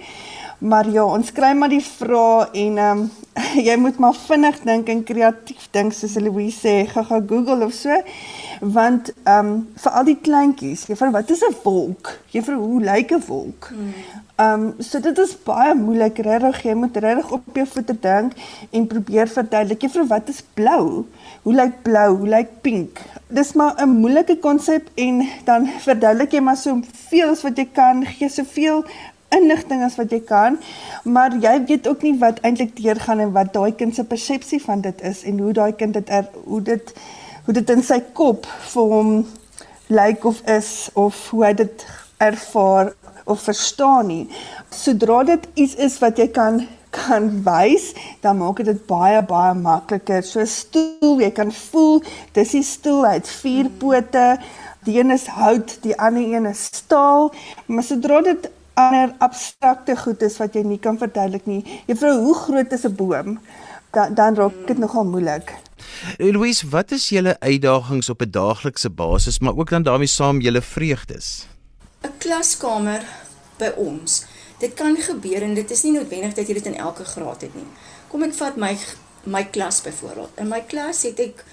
Maar 0.57 0.89
ja, 0.89 1.03
ons 1.05 1.31
kry 1.31 1.53
maar 1.53 1.69
die 1.69 1.83
vrae 1.83 2.49
en 2.51 2.77
ehm 2.77 2.97
um, 2.97 3.11
jy 3.67 3.75
moet 3.75 3.97
maar 3.97 4.13
vinnig 4.13 4.59
dink 4.59 4.89
en 4.89 5.03
kreatief 5.03 5.67
dink 5.71 5.93
soos 5.93 6.15
Eloise 6.15 6.59
sê, 6.67 6.87
gaga 6.87 7.21
Google 7.27 7.65
of 7.65 7.73
so. 7.73 8.01
Want 8.59 9.13
ehm 9.23 9.45
um, 9.45 9.67
vir 9.75 9.91
al 9.91 10.03
die 10.03 10.17
kleintjies, 10.21 10.83
vra 10.89 11.11
wat 11.11 11.29
is 11.29 11.43
'n 11.47 11.55
wolk? 11.63 12.19
Vra 12.31 12.55
hoe 12.55 12.81
lyk 12.81 13.11
'n 13.11 13.23
wolk? 13.27 13.67
Hmm. 13.71 13.93
Ehm 14.35 14.61
um, 14.61 14.73
so 14.79 14.99
dit 14.99 15.17
is 15.17 15.37
baie 15.43 15.73
moeilik 15.75 16.17
regtig. 16.17 16.63
Jy 16.63 16.73
moet 16.73 16.97
regtig 16.97 17.31
op 17.31 17.43
jou 17.53 17.67
voete 17.67 17.99
dink 17.99 18.33
en 18.71 18.87
probeer 18.87 19.27
verduidelik. 19.27 19.89
Vra 19.89 20.05
wat 20.07 20.29
is 20.29 20.43
blou? 20.53 21.05
Hoe 21.41 21.53
lyk 21.53 21.81
blou? 21.81 22.17
Hoe 22.17 22.27
lyk 22.27 22.49
pink? 22.61 22.99
Dis 23.27 23.53
maar 23.53 23.75
'n 23.81 23.89
moeilike 23.89 24.39
konsep 24.39 24.89
en 24.95 25.27
dan 25.45 25.67
verduidelik 25.79 26.31
jy 26.31 26.39
maar 26.41 26.57
so 26.57 26.79
veel 27.09 27.29
as 27.29 27.41
wat 27.41 27.57
jy 27.57 27.67
kan, 27.73 28.05
gee 28.05 28.29
soveel 28.29 28.83
inligting 29.29 29.83
as 29.83 29.95
wat 29.95 30.11
jy 30.11 30.19
kan, 30.25 30.57
maar 31.03 31.35
jy 31.37 31.65
weet 31.69 31.87
ook 31.87 32.01
nie 32.01 32.15
wat 32.17 32.39
eintlik 32.39 32.75
deurgaan 32.75 33.19
en 33.19 33.31
wat 33.31 33.53
daai 33.53 33.75
kind 33.75 33.95
se 33.95 34.03
persepsie 34.03 34.61
van 34.63 34.81
dit 34.81 35.01
is 35.01 35.23
en 35.23 35.39
hoe 35.39 35.53
daai 35.53 35.73
kind 35.77 35.93
dit 35.93 36.09
er, 36.09 36.29
hoe 36.43 36.61
dit 36.61 36.93
hoe 37.49 37.55
dit 37.57 37.71
in 37.73 37.79
sy 37.81 37.97
kop 38.13 38.43
vir 38.45 38.91
hom 38.91 39.07
lyk 39.89 40.25
of 40.29 40.37
is 40.45 40.67
of 40.93 41.17
hoe 41.31 41.47
hy 41.47 41.53
dit 41.57 41.85
ervaar 42.21 42.91
of 43.25 43.41
verstaan 43.41 44.05
nie. 44.05 44.25
Sodra 44.69 45.23
dit 45.25 45.47
iets 45.57 45.73
is 45.81 45.95
wat 46.03 46.21
jy 46.21 46.27
kan 46.35 46.59
kan 46.93 47.31
wys, 47.45 47.87
dan 48.21 48.37
maak 48.37 48.61
dit 48.65 48.83
baie 48.85 49.23
baie 49.25 49.55
makliker. 49.57 50.21
So 50.25 50.45
stoel, 50.45 51.15
jy 51.23 51.29
kan 51.33 51.49
voel 51.53 52.03
dis 52.37 52.53
die 52.53 52.61
stoel 52.65 53.07
uit 53.15 53.31
vier 53.39 53.69
pote. 53.81 54.27
Die 54.85 54.99
een 54.99 55.13
is 55.13 55.25
hout, 55.33 55.73
die 55.81 55.95
ander 55.97 56.25
een 56.29 56.45
is 56.49 56.67
staal. 56.69 57.31
Maar 57.65 57.87
sodra 57.87 58.21
dit 58.29 58.45
ander 58.77 59.15
abstrakte 59.25 59.97
goed 59.97 60.21
is 60.25 60.37
wat 60.37 60.53
jy 60.53 60.61
nie 60.69 60.77
kan 60.81 61.01
verduidelik 61.01 61.49
nie. 61.49 61.63
Juffrou, 61.89 62.13
hoe 62.27 62.37
groot 62.43 62.77
is 62.77 62.85
'n 62.85 62.93
boom? 62.93 63.39
Dan 63.89 64.13
dan 64.13 64.37
raak 64.37 64.67
dit 64.67 64.77
nogal 64.77 65.09
moeilik. 65.09 65.57
Louise, 66.17 66.69
wat 66.69 66.91
is 66.91 67.09
julle 67.09 67.39
uitdagings 67.39 68.09
op 68.09 68.21
'n 68.21 68.31
daaglikse 68.31 68.89
basis, 68.89 69.39
maar 69.39 69.57
ook 69.57 69.69
dan 69.69 69.83
daarmee 69.83 70.07
saam 70.07 70.41
julle 70.41 70.61
vreugdes? 70.61 71.47
'n 72.01 72.17
Klaskamer 72.17 73.03
by 73.57 73.71
ons. 73.75 74.25
Dit 74.59 74.73
kan 74.73 74.97
gebeur 74.97 75.41
en 75.41 75.53
dit 75.53 75.71
is 75.71 75.83
nie 75.83 75.91
noodwendig 75.91 76.33
dat 76.33 76.47
jy 76.47 76.53
dit 76.53 76.65
in 76.65 76.75
elke 76.75 77.03
graad 77.03 77.41
het 77.41 77.55
nie. 77.55 77.67
Kom 78.07 78.23
ek 78.23 78.33
vat 78.33 78.57
my 78.57 78.77
my 79.23 79.43
klas 79.43 79.81
byvoorbeeld. 79.81 80.29
In 80.37 80.47
my 80.47 80.61
klas 80.61 81.03
het 81.03 81.19
ek 81.19 81.43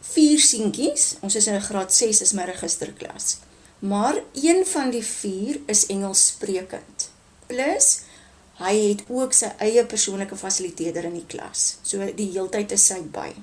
vier 0.00 0.40
seentjies. 0.40 1.16
Ons 1.20 1.36
is 1.36 1.46
in 1.46 1.60
graad 1.60 1.92
6 1.94 2.20
is 2.20 2.32
my 2.32 2.44
registerklas. 2.48 3.36
Maar 3.78 4.14
een 4.32 4.64
van 4.66 4.90
die 4.90 5.04
vier 5.04 5.60
is 5.66 5.86
Engels 5.86 6.26
sprekend. 6.26 7.10
Plus 7.46 8.00
hy 8.60 8.74
het 8.88 9.02
ook 9.12 9.34
sy 9.36 9.50
eie 9.60 9.84
persoonlike 9.84 10.36
fasiliteerder 10.36 11.10
in 11.10 11.18
die 11.18 11.26
klas. 11.28 11.76
So 11.82 12.04
die 12.16 12.30
heeltyd 12.32 12.72
is 12.72 12.86
sy 12.88 13.02
by. 13.12 13.34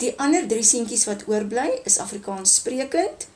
Die 0.00 0.14
ander 0.16 0.46
drie 0.48 0.64
seentjies 0.64 1.04
wat 1.08 1.26
oorbly 1.28 1.68
is 1.84 1.98
Afrikaans 2.00 2.54
sprekend. 2.62 3.26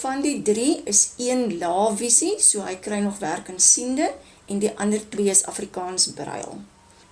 Van 0.00 0.22
die 0.24 0.40
drie 0.42 0.80
is 0.88 1.10
een 1.20 1.58
laavisie, 1.60 2.36
so 2.40 2.64
hy 2.64 2.76
kry 2.80 3.02
nog 3.04 3.20
werk 3.20 3.50
in 3.52 3.60
siende 3.60 4.08
en 4.46 4.60
die 4.62 4.72
ander 4.80 5.02
twee 5.12 5.30
is 5.32 5.44
Afrikaans 5.44 6.10
brail. 6.16 6.58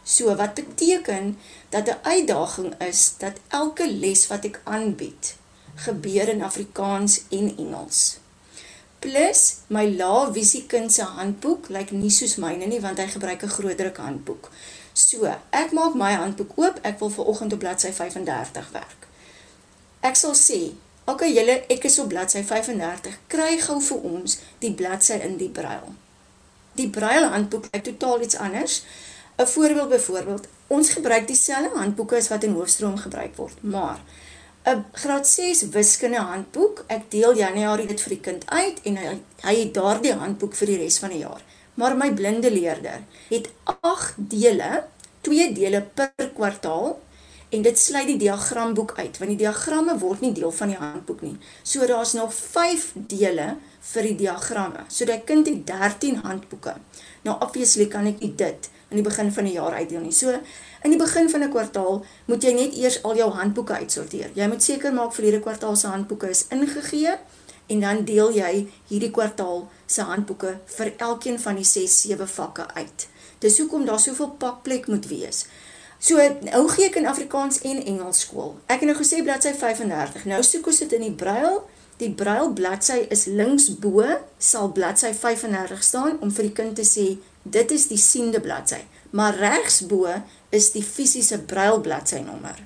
So 0.05 0.35
wat 0.37 0.55
beteken 0.55 1.37
dat 1.69 1.89
'n 1.89 2.01
uitdaging 2.03 2.75
is 2.81 3.15
dat 3.19 3.41
elke 3.49 3.89
les 3.89 4.27
wat 4.27 4.45
ek 4.45 4.61
aanbied 4.65 5.37
gebeur 5.75 6.29
in 6.29 6.43
Afrikaans 6.43 7.23
en 7.31 7.57
Engels. 7.57 8.24
Plus 9.05 9.41
my 9.69 9.85
laavisie 9.97 10.63
kind 10.67 10.93
se 10.93 11.05
handboek 11.05 11.69
lyk 11.69 11.91
nie 11.93 12.13
soos 12.15 12.39
myne 12.41 12.65
nie 12.71 12.81
want 12.81 13.03
hy 13.03 13.05
gebruik 13.13 13.43
'n 13.45 13.55
groot 13.57 13.79
druk 13.79 13.99
handboek. 14.01 14.51
So, 14.95 15.27
ek 15.51 15.73
maak 15.77 15.95
my 15.95 16.13
handboek 16.13 16.53
oop, 16.57 16.79
ek 16.83 16.99
wil 17.01 17.11
vir 17.11 17.25
oggend 17.25 17.53
op 17.53 17.59
bladsy 17.59 17.93
35 17.93 18.71
werk. 18.73 19.07
Ek 20.01 20.17
sal 20.17 20.35
sê, 20.35 20.73
"Oké 21.05 21.13
okay, 21.13 21.33
julle, 21.33 21.65
ek 21.69 21.85
is 21.85 21.99
op 21.99 22.09
bladsy 22.09 22.43
35. 22.43 23.19
Kry 23.27 23.61
gou 23.61 23.81
vir 23.81 23.99
ons 23.99 24.39
die 24.59 24.73
bladsy 24.73 25.21
in 25.21 25.37
die 25.37 25.49
brail." 25.49 25.95
Die 26.75 26.89
brail 26.89 27.29
handboek 27.29 27.65
lyk 27.73 27.85
totaal 27.85 28.23
iets 28.23 28.37
anders. 28.37 28.83
'n 29.37 29.47
Voorbeeld 29.47 29.89
byvoorbeeld, 29.89 30.47
ons 30.67 30.91
gebruik 30.91 31.27
dieselfde 31.27 31.79
handboeke 31.79 32.17
as 32.17 32.29
wat 32.29 32.43
in 32.45 32.53
hoofstroom 32.53 32.97
gebruik 32.97 33.37
word, 33.37 33.63
maar 33.63 34.01
'n 34.67 34.85
graad 34.93 35.27
6 35.27 35.69
wiskunde 35.69 36.19
handboek, 36.19 36.85
ek 36.89 37.11
deel 37.11 37.37
Januarie 37.37 37.87
dit 37.87 38.01
vir 38.01 38.11
die 38.17 38.21
kind 38.21 38.45
uit 38.51 38.81
en 38.85 38.97
hy 38.97 39.19
hy 39.43 39.55
het 39.61 39.75
daardie 39.75 40.15
handboek 40.15 40.55
vir 40.55 40.67
die 40.67 40.79
res 40.79 40.99
van 40.99 41.11
die 41.11 41.21
jaar 41.21 41.43
maar 41.75 41.97
my 41.97 42.13
blinde 42.15 42.51
leerder 42.51 43.03
het 43.29 43.49
8 43.65 44.15
dele, 44.17 44.85
2 45.21 45.53
dele 45.53 45.83
per 45.95 46.31
kwartaal 46.35 47.01
en 47.55 47.63
dit 47.63 47.79
sluit 47.79 48.07
die 48.07 48.19
diagramboek 48.19 48.95
uit 48.99 49.19
want 49.19 49.31
die 49.35 49.41
diagramme 49.43 49.97
word 50.03 50.23
nie 50.25 50.33
deel 50.35 50.53
van 50.55 50.73
die 50.73 50.79
handboek 50.79 51.23
nie. 51.23 51.37
So 51.63 51.87
daar's 51.87 52.15
nog 52.19 52.35
5 52.35 52.93
dele 52.95 53.55
vir 53.93 54.09
die 54.11 54.17
diagramme. 54.25 54.87
So 54.89 55.07
daai 55.07 55.23
kind 55.27 55.51
het 55.51 55.67
13 55.67 56.23
handboeke. 56.25 56.77
Nou 57.27 57.37
obviously 57.41 57.87
kan 57.91 58.07
ek 58.11 58.23
dit 58.39 58.71
aan 58.95 59.03
die 59.03 59.11
begin 59.11 59.33
van 59.33 59.45
die 59.45 59.57
jaar 59.57 59.75
uitdeel 59.75 60.01
nie. 60.01 60.13
So 60.15 60.31
in 60.83 60.91
die 60.91 60.99
begin 60.99 61.31
van 61.31 61.43
'n 61.43 61.51
kwartaal 61.51 62.05
moet 62.25 62.43
jy 62.43 62.53
net 62.53 62.77
eers 62.77 63.03
al 63.03 63.17
jou 63.17 63.31
handboeke 63.31 63.73
uitsorteer. 63.73 64.31
Jy 64.35 64.47
moet 64.49 64.63
seker 64.63 64.93
maak 64.93 65.15
vir 65.15 65.25
hierdie 65.25 65.41
kwartaal 65.41 65.77
se 65.77 65.87
handboeke 65.87 66.29
is 66.31 66.47
ingegee 66.49 67.17
en 67.67 67.81
dan 67.81 68.05
deel 68.05 68.31
jy 68.33 68.69
hierdie 68.89 69.11
kwartaal 69.11 69.69
se 69.87 70.03
handboeke 70.03 70.59
vir 70.65 70.93
elkeen 70.97 71.41
van 71.41 71.55
die 71.55 71.65
6 71.65 72.01
7 72.01 72.29
vakke 72.29 72.75
uit. 72.75 73.09
Dis 73.39 73.59
hoekom 73.59 73.85
daar 73.85 74.01
soveel 74.01 74.31
pakplek 74.31 74.87
moet 74.87 75.07
wees. 75.07 75.47
So 75.99 76.17
nou 76.41 76.69
gee 76.69 76.87
ek 76.87 76.97
in 76.97 77.07
Afrikaans 77.07 77.61
en 77.61 77.85
Engels 77.85 78.21
skool. 78.21 78.55
Ek 78.67 78.81
het 78.81 78.89
nou 78.89 78.97
gesê 78.97 79.23
bladsy 79.23 79.55
35. 79.55 80.25
Nou 80.25 80.43
soek 80.43 80.67
ons 80.67 80.79
dit 80.79 80.93
in 80.93 81.01
die 81.01 81.13
brail. 81.13 81.63
Die 81.97 82.11
brail 82.11 82.53
bladsy 82.53 83.07
is 83.09 83.25
links 83.25 83.79
bo 83.79 84.05
sal 84.39 84.73
bladsy 84.73 85.13
35 85.15 85.83
staan 85.83 86.21
om 86.21 86.31
vir 86.31 86.45
die 86.45 86.53
kind 86.53 86.77
te 86.77 86.83
sê 86.83 87.19
dit 87.45 87.71
is 87.71 87.89
die 87.89 88.01
siende 88.01 88.41
bladsy. 88.41 88.81
Maar 89.15 89.37
regs 89.39 89.85
bo 89.87 90.11
is 90.51 90.73
die 90.75 90.83
fisiese 90.83 91.39
brail 91.47 91.81
bladsy 91.81 92.19
nommer. 92.25 92.57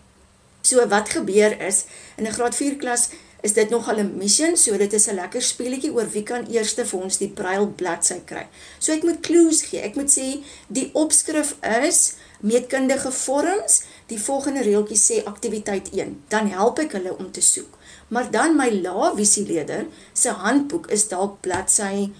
So 0.62 0.84
wat 0.88 1.10
gebeur 1.12 1.60
is 1.60 1.84
in 2.16 2.26
'n 2.26 2.32
graad 2.32 2.54
4 2.54 2.76
klas 2.76 3.10
is 3.40 3.52
dit 3.52 3.70
nog 3.70 3.88
al 3.88 3.98
'n 3.98 4.16
mission, 4.16 4.56
so 4.56 4.76
dit 4.76 4.92
is 4.92 5.06
'n 5.06 5.14
lekker 5.14 5.42
speletjie 5.42 5.92
oor 5.92 6.08
wie 6.10 6.22
kan 6.22 6.46
eers 6.50 6.74
vir 6.74 7.00
ons 7.00 7.18
die 7.18 7.28
braille 7.28 7.66
bladsy 7.66 8.20
kry. 8.24 8.46
So 8.78 8.92
ek 8.92 9.02
moet 9.02 9.20
clues 9.20 9.62
gee. 9.62 9.80
Ek 9.80 9.94
moet 9.94 10.10
sê 10.10 10.42
die 10.66 10.90
opskrif 10.92 11.56
is 11.60 12.14
meetkundige 12.40 13.12
vorms. 13.12 13.82
Die 14.06 14.20
volgende 14.20 14.62
reeltjie 14.62 14.98
sê 14.98 15.24
aktiwiteit 15.24 15.88
1. 15.92 16.22
Dan 16.28 16.48
help 16.48 16.78
ek 16.78 16.92
hulle 16.92 17.18
om 17.18 17.30
te 17.32 17.40
soek. 17.40 17.78
Maar 18.08 18.30
dan 18.30 18.56
my 18.56 18.70
laavisieleder 18.70 19.86
se 20.12 20.28
handboek 20.28 20.86
is 20.86 21.08
dalk 21.08 21.40
bladsy 21.40 22.10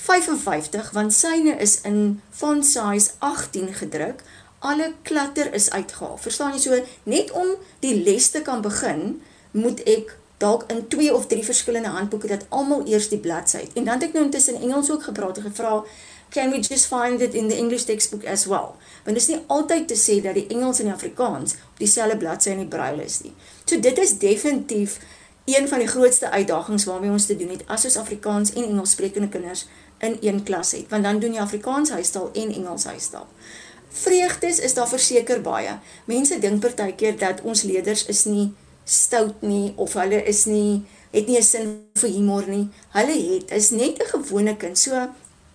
55 0.00 0.90
want 0.90 1.12
syne 1.12 1.56
is 1.60 1.80
in 1.80 2.20
font 2.30 2.66
size 2.66 3.10
18 3.18 3.74
gedruk. 3.74 4.22
Alle 4.58 4.92
klatter 5.02 5.52
is 5.54 5.70
uitgehaal. 5.70 6.16
Verstaan 6.18 6.54
jy 6.56 6.60
so 6.60 6.78
net 7.02 7.30
om 7.36 7.52
die 7.84 7.94
les 8.02 8.30
te 8.32 8.42
kan 8.44 8.64
begin, 8.64 9.20
moet 9.52 9.80
ek 9.88 10.16
dalk 10.40 10.64
in 10.72 10.86
twee 10.88 11.12
of 11.14 11.26
drie 11.28 11.44
verskillende 11.44 11.92
handboeke 11.92 12.30
dat 12.32 12.46
almal 12.48 12.86
eers 12.88 13.10
die 13.12 13.20
bladsy 13.20 13.60
het. 13.66 13.76
En 13.76 13.84
dan 13.84 14.00
het 14.00 14.08
ek 14.08 14.16
nou 14.16 14.24
intussen 14.24 14.56
in 14.56 14.70
Engels 14.70 14.90
ook 14.90 15.04
gepraat 15.04 15.36
en 15.36 15.48
gevra, 15.50 15.84
"Can 16.30 16.50
we 16.50 16.60
just 16.60 16.86
find 16.86 17.20
it 17.20 17.34
in 17.34 17.48
the 17.48 17.56
English 17.56 17.82
textbook 17.82 18.24
as 18.24 18.44
well?" 18.44 18.72
Want 19.04 19.16
dit 19.16 19.16
is 19.16 19.26
nie 19.28 19.44
altyd 19.46 19.88
te 19.88 19.96
sê 19.96 20.22
dat 20.22 20.34
die 20.34 20.46
Engels 20.46 20.78
en 20.78 20.84
die 20.84 20.94
Afrikaans 20.94 21.52
op 21.52 21.78
dieselfde 21.78 22.16
bladsy 22.16 22.50
in 22.50 22.58
die 22.64 22.66
braille 22.66 23.04
is 23.04 23.20
nie. 23.20 23.34
So 23.64 23.80
dit 23.80 23.98
is 23.98 24.18
definitief 24.18 24.98
een 25.44 25.68
van 25.68 25.78
die 25.78 25.88
grootste 25.88 26.30
uitdagings 26.30 26.84
waarmee 26.84 27.10
ons 27.10 27.26
te 27.26 27.36
doen 27.36 27.48
het 27.48 27.62
as 27.66 27.84
ons 27.84 27.96
Afrikaans 27.96 28.52
en 28.52 28.64
Engels 28.64 28.90
sprekende 28.90 29.28
kinders 29.28 29.66
in 30.00 30.16
een 30.20 30.42
klas 30.42 30.72
het, 30.72 30.88
want 30.88 31.04
dan 31.04 31.18
doen 31.20 31.34
jy 31.36 31.40
Afrikaans 31.40 31.90
huistaal 31.90 32.30
en 32.32 32.52
Engels 32.52 32.84
huistaal. 32.84 33.26
Vreugdes 33.90 34.58
is 34.58 34.74
daar 34.74 34.88
verseker 34.88 35.40
baie. 35.42 35.78
Mense 36.04 36.38
dink 36.38 36.60
partykeer 36.60 37.18
dat 37.18 37.42
ons 37.42 37.62
leerders 37.62 38.06
is 38.06 38.24
nie 38.24 38.52
stout 38.84 39.42
nie 39.42 39.72
of 39.76 39.94
hulle 39.98 40.22
is 40.24 40.44
nie 40.50 40.82
het 41.10 41.26
nie 41.26 41.38
'n 41.38 41.42
sin 41.42 41.82
vir 41.94 42.10
humor 42.10 42.48
nie. 42.48 42.68
Hulle 42.90 43.34
het 43.34 43.50
is 43.50 43.70
net 43.70 43.98
'n 43.98 44.10
gewone 44.14 44.56
kind. 44.56 44.78
So 44.78 45.08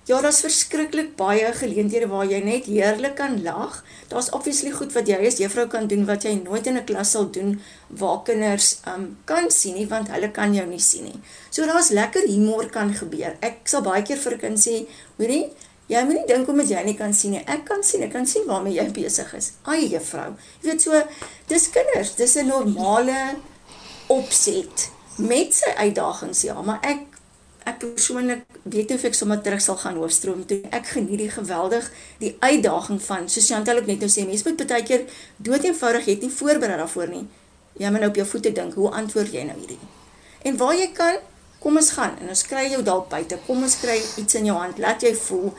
ja, 0.05 0.21
daar's 0.21 0.41
verskriklik 0.45 1.15
baie 1.17 1.51
geleenthede 1.53 2.07
waar 2.07 2.25
jy 2.29 2.39
net 2.45 2.65
heerlik 2.69 3.15
kan 3.15 3.41
lag. 3.43 3.83
Daar's 4.07 4.29
obviously 4.37 4.71
goed 4.71 4.93
wat 4.93 5.07
jy 5.09 5.17
as 5.27 5.39
juffrou 5.41 5.67
kan 5.67 5.87
doen 5.87 6.05
wat 6.05 6.23
jy 6.23 6.35
nooit 6.43 6.67
in 6.67 6.77
'n 6.77 6.85
klas 6.85 7.11
sal 7.11 7.29
doen 7.31 7.59
waar 7.89 8.23
kinders 8.23 8.77
um 8.87 9.17
kan 9.25 9.51
sien 9.51 9.75
nie 9.75 9.87
want 9.87 10.09
hulle 10.09 10.31
kan 10.31 10.53
jou 10.53 10.65
nie 10.67 10.79
sien 10.79 11.03
nie. 11.03 11.19
So 11.49 11.65
daar's 11.65 11.89
lekker 11.89 12.27
humor 12.27 12.69
kan 12.69 12.93
gebeur. 12.93 13.37
Ek 13.41 13.67
sal 13.67 13.81
baie 13.81 14.03
keer 14.03 14.17
vir 14.17 14.33
'n 14.33 14.39
kind 14.39 14.59
sê, 14.59 14.85
hoorie, 15.17 15.51
Jy 15.87 16.01
moet 16.03 16.17
nie 16.17 16.25
dink 16.25 16.47
omdat 16.49 16.69
jy 16.69 16.83
nie 16.83 16.95
kan 16.97 17.13
sien 17.13 17.35
nie. 17.35 17.43
Ek 17.45 17.65
kan 17.65 17.83
sien, 17.83 18.01
ek 18.01 18.11
kan 18.11 18.25
sien 18.25 18.47
waarmee 18.47 18.73
jy 18.73 18.87
besig 18.91 19.33
is. 19.37 19.51
Ai 19.69 19.85
juffrou. 19.85 20.33
Jy 20.63 20.71
weet 20.71 20.81
so, 20.81 21.01
dis 21.47 21.69
kinders, 21.69 22.15
dis 22.15 22.35
'n 22.37 22.47
normale 22.47 23.35
opset 24.07 24.89
met 25.17 25.53
sy 25.53 25.71
uitdagings 25.77 26.41
ja, 26.41 26.61
maar 26.61 26.79
ek 26.83 27.14
ek 27.65 27.79
persoonlik 27.81 28.43
weet 28.63 28.89
nie 28.89 28.97
of 28.97 29.05
ek 29.09 29.17
sommer 29.17 29.41
terug 29.41 29.61
sal 29.61 29.77
gaan 29.81 29.97
hoofstroom 29.97 30.45
toe. 30.49 30.61
Ek 30.69 30.85
geniet 30.93 31.21
die 31.23 31.29
geweldig 31.33 31.87
die 32.21 32.35
uitdaging 32.39 33.01
van 33.01 33.29
soos 33.29 33.47
Chantal 33.49 33.81
ook 33.81 33.89
net 33.89 34.03
nou 34.05 34.09
sê, 34.11 34.25
mense 34.27 34.47
moet 34.47 34.65
baie 34.67 34.85
keer 34.85 35.05
dood 35.37 35.65
eenvoudig 35.65 36.05
het 36.05 36.25
nie 36.25 36.31
voorberei 36.31 36.77
daarvoor 36.81 37.13
nie. 37.13 37.25
Jy 37.81 37.91
moet 37.91 38.05
nou 38.05 38.09
op 38.09 38.19
jou 38.21 38.27
voete 38.27 38.51
dink, 38.55 38.77
hoe 38.79 38.91
antwoord 38.91 39.33
jy 39.33 39.43
nou 39.47 39.57
hierdie? 39.59 39.81
En 40.45 40.57
waar 40.61 40.75
jy 40.77 40.91
kan, 40.95 41.17
kom 41.59 41.81
ons 41.81 41.89
gaan 41.97 42.13
en 42.21 42.29
ons 42.29 42.45
kry 42.45 42.67
jou 42.69 42.83
dalk 42.85 43.09
buite. 43.09 43.39
Kom 43.47 43.65
ons 43.65 43.79
kry 43.81 43.97
iets 44.21 44.37
in 44.37 44.51
jou 44.51 44.55
hand, 44.55 44.77
laat 44.79 45.03
jy 45.03 45.15
voel 45.17 45.49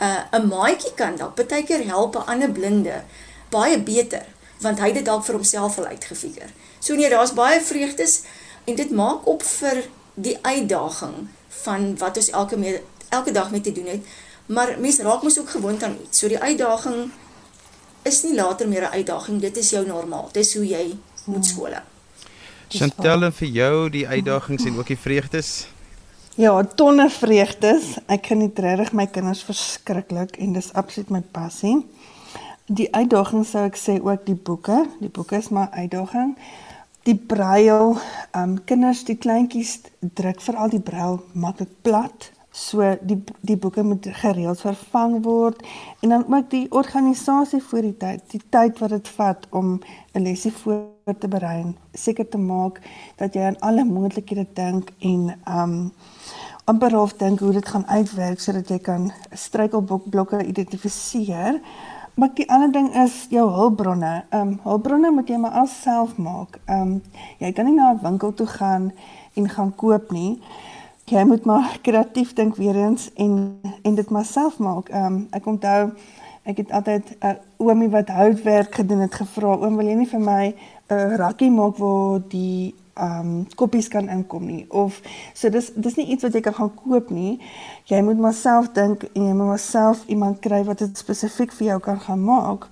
uh, 0.00 0.22
'n 0.32 0.48
maatjie 0.48 0.94
kan 0.94 1.16
dalk 1.16 1.34
baie 1.36 1.64
keer 1.64 1.84
help 1.84 2.16
'n 2.16 2.26
ander 2.26 2.50
blinde 2.52 3.02
baie 3.50 3.78
beter 3.80 4.26
want 4.60 4.78
hy 4.78 4.86
het 4.86 4.94
dit 4.94 5.04
dalk 5.04 5.24
vir 5.24 5.34
homself 5.34 5.78
al 5.78 5.86
uitgefigure. 5.86 6.48
So 6.80 6.94
nee, 6.94 7.08
daar's 7.08 7.32
baie 7.32 7.60
vreugdes 7.60 8.22
en 8.64 8.74
dit 8.74 8.90
maak 8.90 9.26
op 9.26 9.42
vir 9.42 9.82
die 10.14 10.38
uitdaging 10.42 11.28
van 11.62 11.98
wat 11.98 12.16
ons 12.16 12.30
elke 12.30 12.56
mee, 12.56 12.80
elke 13.08 13.32
dag 13.32 13.50
mee 13.50 13.60
te 13.60 13.72
doen 13.72 13.86
het. 13.86 14.06
Maar 14.46 14.76
mense 14.78 15.02
raak 15.02 15.22
mos 15.22 15.38
ook 15.38 15.50
gewoond 15.50 15.82
aan 15.82 15.96
iets. 16.02 16.18
So 16.18 16.28
die 16.28 16.38
uitdaging 16.38 17.10
is 18.02 18.22
nie 18.22 18.34
later 18.34 18.68
meer 18.68 18.82
'n 18.82 18.92
uitdaging, 18.98 19.40
dit 19.40 19.56
is 19.56 19.70
jou 19.70 19.86
normaal. 19.86 20.28
Dis 20.32 20.54
hoe 20.54 20.66
jy 20.66 20.96
moet 21.24 21.46
skool. 21.46 21.74
Chantel 22.68 23.22
en 23.22 23.32
vir 23.32 23.48
jou 23.48 23.90
die 23.90 24.06
uitdagings 24.08 24.64
en 24.64 24.78
ook 24.78 24.86
die 24.86 24.98
vreugdes. 24.98 25.66
Ja, 26.34 26.64
tonne 26.64 27.10
vreugdes. 27.10 27.96
Ek 28.06 28.26
geniet 28.26 28.58
regtig 28.58 28.92
my 28.92 29.06
kinders 29.06 29.42
verskriklik 29.46 30.36
en 30.36 30.52
dis 30.52 30.72
absoluut 30.72 31.10
my 31.10 31.22
passie. 31.32 31.86
Die 32.66 32.88
uitdaging 32.94 33.46
sou 33.46 33.62
ek 33.64 33.78
sê 33.78 33.96
ook 34.02 34.26
die 34.26 34.34
boeke. 34.34 34.82
Die 35.00 35.08
boeke 35.08 35.38
is 35.38 35.48
my 35.48 35.68
uitdaging. 35.70 36.34
Die 37.06 37.14
brail, 37.14 37.94
ehm 38.32 38.42
um, 38.42 38.64
kinders, 38.66 39.04
die 39.06 39.14
kleintjies 39.16 39.76
druk 40.18 40.40
veral 40.42 40.72
die 40.72 40.82
brail 40.82 41.20
maklik 41.32 41.70
plat. 41.86 42.32
So 42.50 42.82
die 43.02 43.18
die 43.46 43.56
boeke 43.56 43.84
moet 43.84 44.08
gereeld 44.22 44.60
vervang 44.64 45.18
word 45.22 45.60
en 46.00 46.14
dan 46.14 46.24
ook 46.34 46.50
die 46.50 46.66
organisasie 46.72 47.60
vir 47.60 47.82
die 47.82 47.96
tyd, 48.00 48.22
die 48.32 48.40
tyd 48.50 48.80
wat 48.80 48.94
dit 48.96 49.08
vat 49.18 49.46
om 49.50 49.78
'n 50.14 50.22
lesie 50.22 50.52
voor 50.52 51.18
te 51.20 51.28
berei 51.28 51.74
seker 51.94 52.28
te 52.28 52.38
maak 52.38 52.80
dat 53.16 53.34
jy 53.34 53.42
aan 53.42 53.60
alle 53.60 53.84
moontlikhede 53.84 54.46
dink 54.54 54.90
en 54.98 55.28
ehm 55.44 55.62
um, 55.62 55.92
amper 56.64 56.92
half 56.92 57.12
dink 57.12 57.40
hoe 57.40 57.52
dit 57.52 57.68
gaan 57.68 57.86
uitwerk 57.86 58.40
sodat 58.40 58.68
jy 58.68 58.78
kan 58.78 59.12
struikelblokke 59.32 60.46
identifiseer. 60.46 61.60
Maar 62.16 62.30
die 62.34 62.50
ander 62.50 62.72
ding 62.72 62.94
is 62.94 63.26
jou 63.28 63.50
hulpbronne. 63.50 64.24
Ehm 64.28 64.48
um, 64.48 64.60
hulpbronne 64.62 65.10
moet 65.12 65.28
jy 65.28 65.36
maar 65.36 65.50
alself 65.60 66.16
maak. 66.16 66.60
Ehm 66.64 66.80
um, 66.80 67.02
jy 67.38 67.50
kan 67.52 67.64
nie 67.68 67.74
na 67.74 67.90
'n 67.92 67.98
winkel 68.02 68.32
toe 68.34 68.46
gaan 68.46 68.92
en 69.34 69.48
gaan 69.48 69.74
koop 69.74 70.10
nie. 70.10 70.40
Jy 71.04 71.24
moet 71.24 71.44
maar 71.44 71.78
kreatief 71.86 72.32
dink 72.32 72.56
weer 72.56 72.76
eens 72.76 73.12
en 73.14 73.60
en 73.82 73.94
dit 73.94 74.10
maar 74.10 74.24
self 74.24 74.58
maak. 74.58 74.88
Ehm 74.88 75.04
um, 75.04 75.26
ek 75.30 75.46
onthou 75.46 75.92
ek 76.42 76.56
het 76.56 76.72
altyd 76.72 77.16
'n 77.20 77.26
uh, 77.26 77.34
oomie 77.56 77.88
wat 77.88 78.08
houtwerk 78.08 78.74
gedoen 78.74 79.00
het 79.00 79.14
gevra, 79.14 79.52
"Oom, 79.54 79.76
wil 79.76 79.86
jy 79.86 79.94
nie 79.94 80.08
vir 80.08 80.20
my 80.20 80.44
'n 80.46 80.94
uh, 80.94 81.16
rakkie 81.16 81.50
maak 81.50 81.76
waar 81.76 82.20
die 82.28 82.74
um 83.00 83.46
koppies 83.54 83.88
kan 83.92 84.08
inkom 84.08 84.46
nie 84.46 84.64
of 84.70 85.00
so 85.34 85.50
dis 85.52 85.70
dis 85.74 85.98
nie 85.98 86.06
iets 86.14 86.24
wat 86.24 86.34
jy 86.34 86.40
kan 86.46 86.56
gaan 86.56 86.72
koop 86.74 87.10
nie. 87.10 87.36
Jy 87.90 88.00
moet 88.06 88.20
maar 88.20 88.34
self 88.34 88.72
dink 88.76 89.04
en 89.12 89.26
jy 89.28 89.34
moet 89.34 89.52
maar 89.52 89.62
self 89.62 90.06
iemand 90.06 90.40
kry 90.44 90.62
wat 90.64 90.80
dit 90.84 90.98
spesifiek 90.98 91.52
vir 91.58 91.72
jou 91.72 91.78
kan 91.90 92.00
gaan 92.00 92.24
maak. 92.24 92.66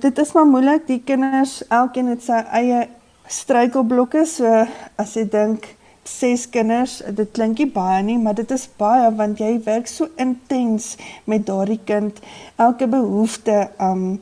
Dit 0.00 0.18
is 0.18 0.32
maar 0.32 0.46
moeilik. 0.46 0.86
Die 0.86 1.02
kinders, 1.04 1.60
elkeen 1.68 2.08
het 2.14 2.22
sy 2.24 2.38
eie 2.56 2.86
struikelblokke. 3.28 4.24
So 4.26 4.64
as 5.00 5.16
jy 5.18 5.26
dink 5.28 5.66
ses 6.08 6.46
kinders, 6.50 7.00
dit 7.14 7.28
klinkie 7.36 7.66
baie 7.70 8.00
nie, 8.02 8.16
maar 8.18 8.34
dit 8.38 8.50
is 8.54 8.64
baie 8.80 9.10
want 9.18 9.42
jy 9.42 9.52
werk 9.66 9.90
so 9.90 10.08
intens 10.20 10.94
met 11.28 11.44
daardie 11.46 11.80
kind. 11.84 12.22
Elke 12.56 12.88
behoefte, 12.90 13.66
um 13.82 14.20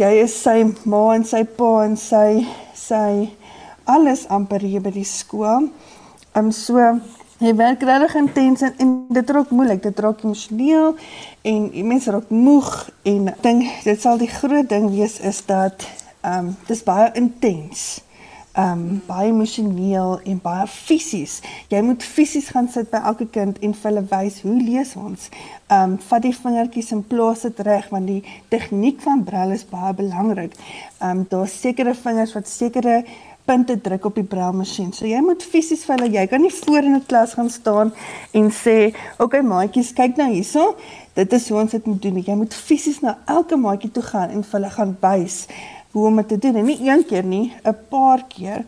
jy 0.00 0.10
is 0.24 0.34
sy 0.42 0.58
ma 0.88 1.04
en 1.14 1.28
sy 1.28 1.44
pa 1.58 1.70
en 1.84 1.96
sy 2.00 2.42
sy 2.74 3.30
alles 3.84 4.26
amper 4.28 4.60
hier 4.60 4.82
by 4.82 4.92
die 4.94 5.08
skool. 5.08 5.70
Ehm 6.32 6.46
um, 6.46 6.52
so 6.52 6.78
jy 7.42 7.54
werk 7.58 7.82
regtig 7.82 8.14
intens 8.20 8.62
en, 8.62 8.74
en 8.78 8.92
dit 9.10 9.30
raak 9.34 9.50
moeilik, 9.50 9.82
dit 9.82 9.98
raak 10.04 10.22
emosioneel 10.22 10.94
en 11.42 11.66
mense 11.88 12.10
raak 12.14 12.30
moeg 12.30 12.70
en 13.02 13.32
ek 13.32 13.42
dink 13.42 13.66
dit 13.84 14.00
sal 14.00 14.20
die 14.20 14.30
groot 14.30 14.68
ding 14.70 14.88
wees 14.94 15.18
is 15.20 15.42
dat 15.50 15.86
ehm 16.22 16.52
um, 16.52 16.56
dis 16.68 16.82
baie 16.86 17.10
intens. 17.18 18.02
Ehm 18.52 18.72
um, 18.72 19.02
baie 19.06 19.30
emosioneel 19.30 20.20
en 20.28 20.40
baie 20.42 20.66
fisies. 20.68 21.38
Jy 21.72 21.80
moet 21.82 22.02
fisies 22.04 22.50
gaan 22.52 22.68
sit 22.68 22.90
by 22.92 23.00
elke 23.08 23.24
kind 23.32 23.56
en 23.64 23.72
vir 23.72 23.88
hulle 23.88 24.02
wys 24.10 24.42
hoe 24.44 24.56
lees 24.58 24.92
ons. 25.00 25.30
Ehm 25.70 25.94
um, 25.94 25.98
vat 26.08 26.22
die 26.22 26.34
vingertjies 26.36 26.92
en 26.92 27.00
plaas 27.08 27.46
dit 27.48 27.62
reg 27.64 27.88
want 27.94 28.10
die 28.12 28.20
tegniek 28.52 29.00
van 29.00 29.24
braille 29.24 29.56
is 29.56 29.64
baie 29.70 29.94
belangrik. 29.96 30.52
Ehm 31.00 31.22
um, 31.22 31.26
daar's 31.32 31.54
sekere 31.60 31.94
vingers 31.96 32.36
wat 32.36 32.48
sekere 32.48 32.98
punte 33.44 33.80
druk 33.80 34.04
op 34.04 34.14
die 34.14 34.24
brailmasjien. 34.24 34.92
So 34.92 35.06
jy 35.06 35.20
moet 35.24 35.42
fisies 35.42 35.84
vir 35.84 35.96
hulle, 35.96 36.10
jy 36.14 36.26
kan 36.30 36.40
nie 36.40 36.52
voor 36.52 36.82
in 36.82 36.94
'n 36.94 37.06
klas 37.06 37.34
gaan 37.34 37.50
staan 37.50 37.92
en 38.32 38.50
sê, 38.50 38.94
"Oké 39.18 39.22
okay, 39.22 39.40
maatjies, 39.40 39.92
kyk 39.92 40.16
nou 40.16 40.30
hierso. 40.32 40.76
Dit 41.14 41.32
is 41.32 41.48
hoe 41.48 41.60
ons 41.60 41.70
dit 41.70 41.86
moet 41.86 42.02
doen." 42.02 42.22
Jy 42.22 42.34
moet 42.34 42.54
fisies 42.54 43.00
na 43.00 43.18
elke 43.26 43.56
maatjie 43.56 43.90
toe 43.90 44.02
gaan 44.02 44.30
en 44.30 44.44
vir 44.44 44.60
hulle 44.60 44.70
gaan 44.70 44.96
wys 45.00 45.46
hoe 45.92 46.06
om 46.06 46.16
dit 46.16 46.28
te 46.28 46.38
doen 46.38 46.56
en 46.56 46.64
nie 46.64 46.78
een 46.88 47.04
keer 47.06 47.24
nie, 47.24 47.52
'n 47.62 47.76
paar 47.88 48.24
keer. 48.28 48.64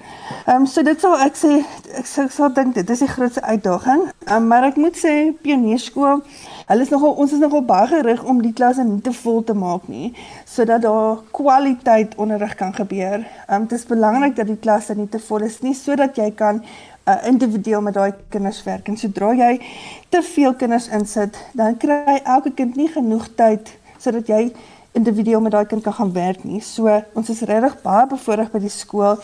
Ehm 0.47 0.61
um, 0.61 0.67
so 0.67 0.83
dit 0.83 1.01
sal 1.01 1.19
ek 1.19 1.37
sê 1.37 1.65
ek 1.99 2.07
sou 2.07 2.29
sal 2.29 2.53
dink 2.53 2.75
dit 2.75 2.91
is 2.91 2.99
die 2.99 3.09
grootste 3.09 3.43
uitdaging. 3.43 4.03
Um, 4.31 4.47
maar 4.47 4.65
ek 4.65 4.77
moet 4.77 4.97
sê 4.97 5.33
pionierskool 5.43 6.23
Hulle 6.65 6.81
is 6.81 6.89
nogal 6.89 7.11
ons 7.21 7.33
is 7.33 7.39
nogal 7.39 7.63
baie 7.63 7.87
gerig 7.87 8.23
om 8.25 8.39
die 8.43 8.53
klasse 8.53 8.85
nie 8.85 9.01
te 9.01 9.13
vol 9.13 9.43
te 9.45 9.55
maak 9.55 9.89
nie 9.89 10.15
sodat 10.49 10.83
daar 10.83 11.19
kwaliteit 11.31 12.15
onderrig 12.17 12.55
kan 12.55 12.75
gebeur. 12.75 13.27
Ehm 13.49 13.63
um, 13.63 13.67
dit 13.67 13.79
is 13.79 13.87
belangrik 13.87 14.37
dat 14.37 14.47
die 14.47 14.59
klasse 14.59 14.95
nie 14.95 15.09
te 15.09 15.19
vol 15.19 15.45
is 15.45 15.61
nie 15.61 15.75
sodat 15.75 16.17
jy 16.17 16.31
kan 16.31 16.63
uh, 17.09 17.17
individueel 17.29 17.81
met 17.81 17.95
daai 17.95 18.13
kinders 18.29 18.63
werk. 18.65 18.89
En 18.89 18.97
sodra 18.97 19.33
jy 19.37 19.61
te 20.09 20.23
veel 20.23 20.55
kinders 20.55 20.89
insit, 20.89 21.37
dan 21.53 21.77
kry 21.77 22.21
elke 22.25 22.53
kind 22.53 22.77
nie 22.77 22.89
genoeg 22.89 23.29
tyd 23.37 23.75
sodat 23.99 24.29
jy 24.29 24.53
individueel 24.95 25.41
met 25.41 25.53
daai 25.53 25.67
kind 25.67 25.83
kan 25.83 25.93
gaan 25.93 26.13
werk 26.13 26.45
nie. 26.45 26.61
So 26.63 27.03
ons 27.15 27.31
is 27.31 27.43
regtig 27.49 27.77
baie 27.83 28.07
bevoorreg 28.11 28.53
by 28.55 28.63
die 28.63 28.73
skool 28.73 29.19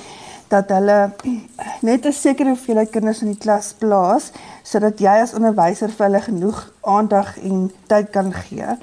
dat 0.50 0.70
hulle 0.74 1.12
net 1.86 2.06
'n 2.06 2.12
sekere 2.12 2.54
hoeveelheid 2.54 2.90
kinders 2.90 3.22
in 3.22 3.30
die 3.30 3.42
klas 3.44 3.72
plaas 3.78 4.32
sodat 4.62 4.98
jy 4.98 5.16
as 5.22 5.34
onderwyser 5.34 5.90
vir 5.90 6.06
hulle 6.06 6.20
genoeg 6.20 6.72
aandag 6.82 7.38
en 7.38 7.70
tyd 7.86 8.10
kan 8.10 8.32
gee. 8.32 8.76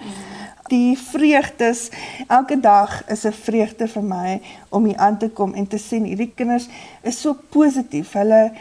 Die 0.68 0.98
vreugdes 1.00 1.90
elke 2.28 2.60
dag 2.60 3.04
is 3.08 3.26
'n 3.26 3.32
vreugde 3.32 3.88
vir 3.88 4.04
my 4.04 4.42
om 4.70 4.86
hier 4.86 4.98
aan 4.98 5.18
te 5.18 5.30
kom 5.30 5.54
en 5.54 5.68
te 5.68 5.78
sien 5.78 6.04
hierdie 6.04 6.32
kinders 6.36 6.70
is 7.02 7.22
so 7.22 7.38
positief. 7.50 8.14
Hulle 8.14 8.52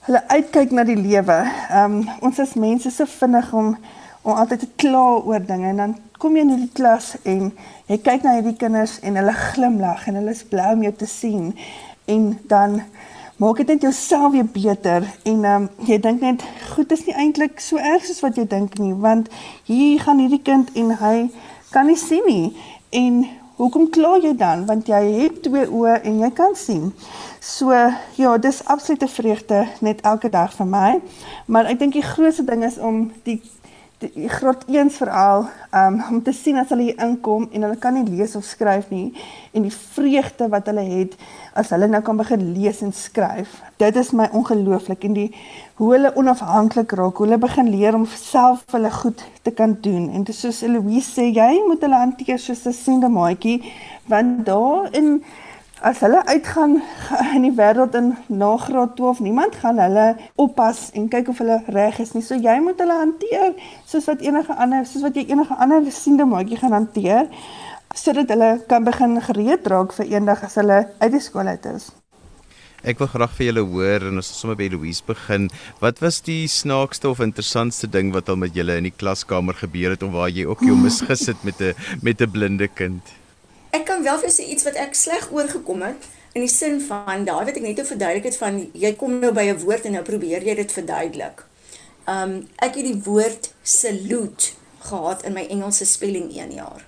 hulle 0.00 0.22
uitkyk 0.28 0.70
na 0.70 0.84
die 0.84 1.00
lewe. 1.00 1.44
Ehm 1.70 1.92
um, 1.92 2.08
ons 2.20 2.38
as 2.38 2.54
mense 2.54 2.88
is 2.88 2.96
so 2.96 3.04
vinnig 3.04 3.52
om 3.52 3.76
om 4.24 4.34
altyd 4.34 4.64
te 4.64 4.70
kla 4.82 5.04
oor 5.22 5.46
dinge 5.46 5.70
en 5.70 5.82
dan 5.82 5.96
kom 6.18 6.36
jy 6.36 6.44
in 6.46 6.52
hierdie 6.54 6.74
klas 6.76 7.14
en 7.22 7.50
jy 7.92 8.00
kyk 8.02 8.26
na 8.26 8.36
hierdie 8.38 8.56
kinders 8.58 8.98
en 9.04 9.18
hulle 9.20 9.34
glimlag 9.54 10.06
en 10.08 10.20
hulle 10.20 10.34
is 10.34 10.44
bly 10.50 10.72
om 10.74 10.84
jou 10.86 10.94
te 11.04 11.08
sien 11.10 11.50
en 12.10 12.30
dan 12.50 12.80
maak 13.38 13.62
dit 13.62 13.72
net 13.74 13.88
jouself 13.88 14.32
weer 14.32 14.46
beter 14.46 15.06
en 15.22 15.44
ehm 15.44 15.64
um, 15.64 15.70
jy 15.88 15.98
dink 16.00 16.22
net 16.24 16.44
goed 16.74 16.92
is 16.96 17.06
nie 17.06 17.16
eintlik 17.18 17.60
so 17.60 17.80
erg 17.94 18.06
soos 18.06 18.22
wat 18.24 18.38
jy 18.40 18.46
dink 18.50 18.78
nie 18.82 18.94
want 19.06 19.28
hier 19.70 20.00
gaan 20.04 20.22
hierdie 20.22 20.42
kind 20.42 20.70
en 20.78 20.96
hy 21.02 21.16
kan 21.74 21.86
nie 21.90 21.98
sien 21.98 22.22
nie. 22.26 22.56
En 22.94 23.24
hoekom 23.58 23.88
kla 23.90 24.14
jy 24.22 24.34
dan? 24.38 24.62
Want 24.68 24.86
jy 24.90 25.00
het 25.18 25.40
twee 25.42 25.66
oë 25.66 25.98
en 26.06 26.20
jy 26.22 26.30
kan 26.38 26.54
sien. 26.58 26.92
So 27.42 27.74
ja 28.18 28.36
dis 28.38 28.62
absolute 28.70 29.08
vreugde 29.10 29.64
net 29.82 30.04
elke 30.06 30.30
dag 30.30 30.54
vir 30.54 30.70
my. 30.70 30.90
Maar 31.46 31.72
ek 31.72 31.82
dink 31.82 31.98
die 31.98 32.06
grootste 32.06 32.46
ding 32.46 32.62
is 32.66 32.78
om 32.78 33.08
die 33.26 33.40
die 34.02 34.28
graad 34.28 34.64
1 34.66 34.90
veral 34.90 35.46
um, 35.72 36.02
om 36.10 36.22
te 36.22 36.32
sien 36.32 36.58
as 36.58 36.70
hulle 36.72 36.88
hier 36.88 37.00
inkom 37.02 37.46
en 37.52 37.66
hulle 37.66 37.78
kan 37.80 37.94
nie 37.94 38.04
lees 38.08 38.34
of 38.36 38.44
skryf 38.44 38.90
nie 38.90 39.12
en 39.54 39.64
die 39.66 39.72
vreugde 39.74 40.48
wat 40.52 40.66
hulle 40.70 40.84
het 40.88 41.14
as 41.54 41.70
hulle 41.74 41.86
nou 41.90 42.00
kan 42.02 42.18
begin 42.18 42.42
lees 42.56 42.82
en 42.82 42.92
skryf. 42.92 43.60
Dit 43.78 43.96
is 43.96 44.10
my 44.16 44.26
ongelooflik 44.34 45.06
en 45.06 45.14
die 45.16 45.28
hoe 45.78 45.92
hulle 45.94 46.12
onafhanklik 46.18 46.92
raak, 46.98 47.16
hoe 47.16 47.26
hulle 47.26 47.38
begin 47.42 47.70
leer 47.70 47.94
om 47.94 48.06
self 48.10 48.64
hulle 48.74 48.90
goed 48.90 49.22
te 49.42 49.54
kan 49.54 49.76
doen. 49.80 50.10
En 50.10 50.26
dis 50.26 50.40
soos 50.40 50.62
Eloise 50.66 51.14
sê, 51.14 51.30
jy 51.30 51.62
moet 51.68 51.82
hulle 51.86 52.02
hanteer 52.02 52.38
soos 52.38 52.66
'n 52.66 52.72
sende 52.72 53.08
maatjie 53.08 53.62
want 54.10 54.44
daar 54.46 54.90
in 54.92 55.22
as 55.84 56.00
hulle 56.00 56.20
uitgaan 56.26 56.78
in 57.36 57.44
die 57.44 57.52
wêreld 57.56 57.96
in 57.98 58.14
na 58.32 58.54
graad 58.56 58.94
12, 58.96 59.20
niemand 59.26 59.56
gaan 59.60 59.80
hulle 59.82 60.06
oppas 60.40 60.86
en 60.96 61.10
kyk 61.12 61.28
of 61.28 61.42
hulle 61.42 61.58
reg 61.76 61.98
is 62.00 62.14
nie. 62.16 62.24
So 62.24 62.38
jy 62.40 62.56
moet 62.64 62.80
hulle 62.80 62.96
hanteer 63.02 63.52
soos 63.84 64.08
wat 64.08 64.24
enige 64.24 64.56
ander 64.56 64.86
soos 64.88 65.04
wat 65.04 65.18
jy 65.18 65.26
enige 65.28 65.58
ander 65.60 65.84
siende 65.92 66.24
maatjie 66.28 66.60
gaan 66.62 66.76
hanteer 66.78 67.28
sodat 67.94 68.32
hulle 68.32 68.48
kan 68.70 68.86
begin 68.86 69.20
gereed 69.22 69.68
raak 69.70 69.92
vir 69.94 70.08
eendag 70.16 70.46
as 70.46 70.56
hulle 70.58 70.80
uit 70.98 71.12
die 71.12 71.22
skool 71.22 71.52
uit 71.52 71.68
is. 71.70 71.90
Ek 72.84 72.98
wil 73.00 73.08
graag 73.08 73.32
vir 73.36 73.46
julle 73.46 73.64
hoor 73.64 74.08
en 74.08 74.20
ons 74.20 74.28
sal 74.28 74.40
sommer 74.40 74.58
by 74.60 74.70
Louise 74.72 75.04
begin. 75.06 75.50
Wat 75.80 76.00
was 76.04 76.18
die 76.24 76.44
snaakste 76.52 77.08
of 77.12 77.22
interessantste 77.24 77.88
ding 77.88 78.12
wat 78.16 78.28
al 78.32 78.40
met 78.40 78.56
julle 78.56 78.76
in 78.80 78.88
die 78.88 78.92
klaskamer 78.92 79.56
gebeur 79.60 79.94
het 79.94 80.04
of 80.04 80.16
waar 80.16 80.32
jy 80.32 80.48
ook 80.48 80.64
jou 80.64 80.76
misgis 80.80 81.28
het 81.32 81.44
met 81.44 81.60
'n 81.60 81.76
met 82.02 82.20
'n 82.20 82.30
blinde 82.30 82.68
kind? 82.68 83.04
Ek 83.74 83.88
kan 83.88 84.04
wel 84.06 84.18
vir 84.22 84.30
sê 84.30 84.44
iets 84.54 84.62
wat 84.68 84.76
ek 84.78 84.92
sleg 84.94 85.32
oorgekom 85.34 85.80
het 85.82 86.04
in 86.38 86.44
die 86.44 86.50
sin 86.52 86.76
van 86.86 87.24
wat 87.26 87.48
ek 87.50 87.62
net 87.62 87.80
verduidelik 87.82 88.28
het 88.28 88.36
van 88.38 88.60
jy 88.70 88.92
kom 88.98 89.18
nou 89.18 89.32
by 89.34 89.48
'n 89.50 89.58
woord 89.64 89.86
en 89.88 89.96
nou 89.98 90.02
probeer 90.06 90.46
jy 90.46 90.54
dit 90.54 90.72
verduidelik. 90.72 91.42
Um 92.06 92.46
ek 92.62 92.78
het 92.78 92.86
die 92.86 93.02
woord 93.02 93.50
salute 93.62 94.54
gehad 94.78 95.24
in 95.24 95.34
my 95.34 95.46
Engelse 95.50 95.86
spelling 95.86 96.30
1 96.30 96.52
jaar. 96.52 96.86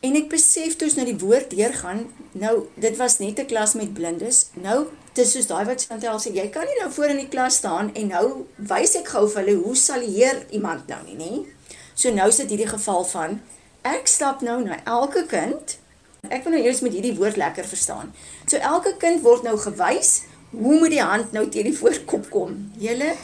En 0.00 0.16
ek 0.16 0.28
besef 0.28 0.76
toe 0.76 0.88
ons 0.88 0.96
nou 0.96 1.06
die 1.06 1.18
woord 1.18 1.50
deurgaan, 1.50 2.08
nou 2.32 2.66
dit 2.74 2.96
was 2.96 3.18
net 3.18 3.38
'n 3.38 3.46
klas 3.46 3.74
met 3.74 3.92
blindes. 3.92 4.46
Nou 4.54 4.86
dis 5.14 5.32
soos 5.32 5.46
daai 5.46 5.64
wat 5.64 5.84
Chantel 5.84 6.18
sê, 6.18 6.32
jy 6.32 6.48
kan 6.48 6.64
nie 6.64 6.80
nou 6.80 6.90
voor 6.90 7.10
in 7.12 7.16
die 7.16 7.28
klas 7.28 7.56
staan 7.56 7.90
en 7.94 8.06
nou 8.06 8.46
wys 8.56 8.96
ek 8.96 9.08
gou 9.08 9.28
vir 9.28 9.44
hulle 9.44 9.62
hoe 9.64 9.76
salueer 9.76 10.46
iemand 10.50 10.88
nou 10.88 11.02
nie, 11.04 11.16
nê? 11.16 11.46
So 11.94 12.10
nou 12.10 12.30
sit 12.30 12.48
hierdie 12.48 12.72
geval 12.78 13.04
van 13.04 13.40
ek 13.82 14.06
stap 14.06 14.40
nou 14.40 14.64
na 14.64 14.80
elke 14.84 15.26
kind 15.26 15.81
Ek 16.30 16.44
wil 16.46 16.54
nou 16.54 16.62
eers 16.62 16.80
met 16.84 16.94
hierdie 16.94 17.16
woord 17.18 17.36
lekker 17.36 17.66
verstaan. 17.66 18.12
So 18.46 18.56
elke 18.56 18.94
kind 19.02 19.24
word 19.24 19.42
nou 19.42 19.56
gewys 19.58 20.22
hoe 20.52 20.78
moet 20.78 20.92
die 20.94 21.02
hand 21.02 21.32
nou 21.34 21.48
teen 21.50 21.66
die 21.66 21.76
voorkop 21.76 22.28
kom? 22.30 22.58
Julle 22.78 23.16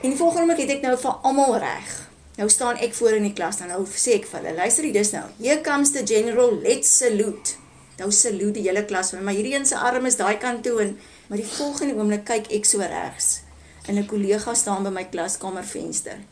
En 0.00 0.14
volgende 0.14 0.44
oomblik 0.44 0.60
het 0.62 0.76
ek 0.76 0.84
nou 0.84 0.92
vir 1.02 1.14
almal 1.26 1.56
reg. 1.58 1.88
Nou 2.38 2.46
staan 2.54 2.78
ek 2.78 2.92
voor 2.94 3.16
in 3.16 3.24
die 3.26 3.34
klas 3.34 3.58
dan 3.58 3.72
nou 3.72 3.80
sê 3.90 4.14
ek 4.20 4.28
vir 4.30 4.38
hulle, 4.38 4.52
luister 4.54 4.86
hier 4.86 4.94
dis 4.94 5.10
nou. 5.10 5.24
Here 5.40 5.58
comes 5.66 5.90
the 5.96 6.04
general, 6.06 6.54
let's 6.62 6.92
salute. 7.00 7.56
Nou 7.98 8.12
salute 8.14 8.60
die 8.60 8.68
hele 8.68 8.84
klas, 8.86 9.10
maar 9.18 9.34
hierdie 9.34 9.56
een 9.56 9.66
se 9.66 9.74
arm 9.74 10.06
is 10.06 10.20
daai 10.20 10.38
kant 10.38 10.62
toe 10.62 10.76
en 10.84 10.94
maar 11.26 11.42
die 11.42 11.48
volgende 11.50 11.98
oomblik 11.98 12.22
kyk 12.30 12.52
ek 12.54 12.70
so 12.70 12.78
regs. 12.78 13.40
En 13.90 13.98
'n 13.98 14.06
kollega 14.06 14.54
staan 14.54 14.86
by 14.86 14.94
my 14.94 15.04
klaskamervenster. 15.10 16.22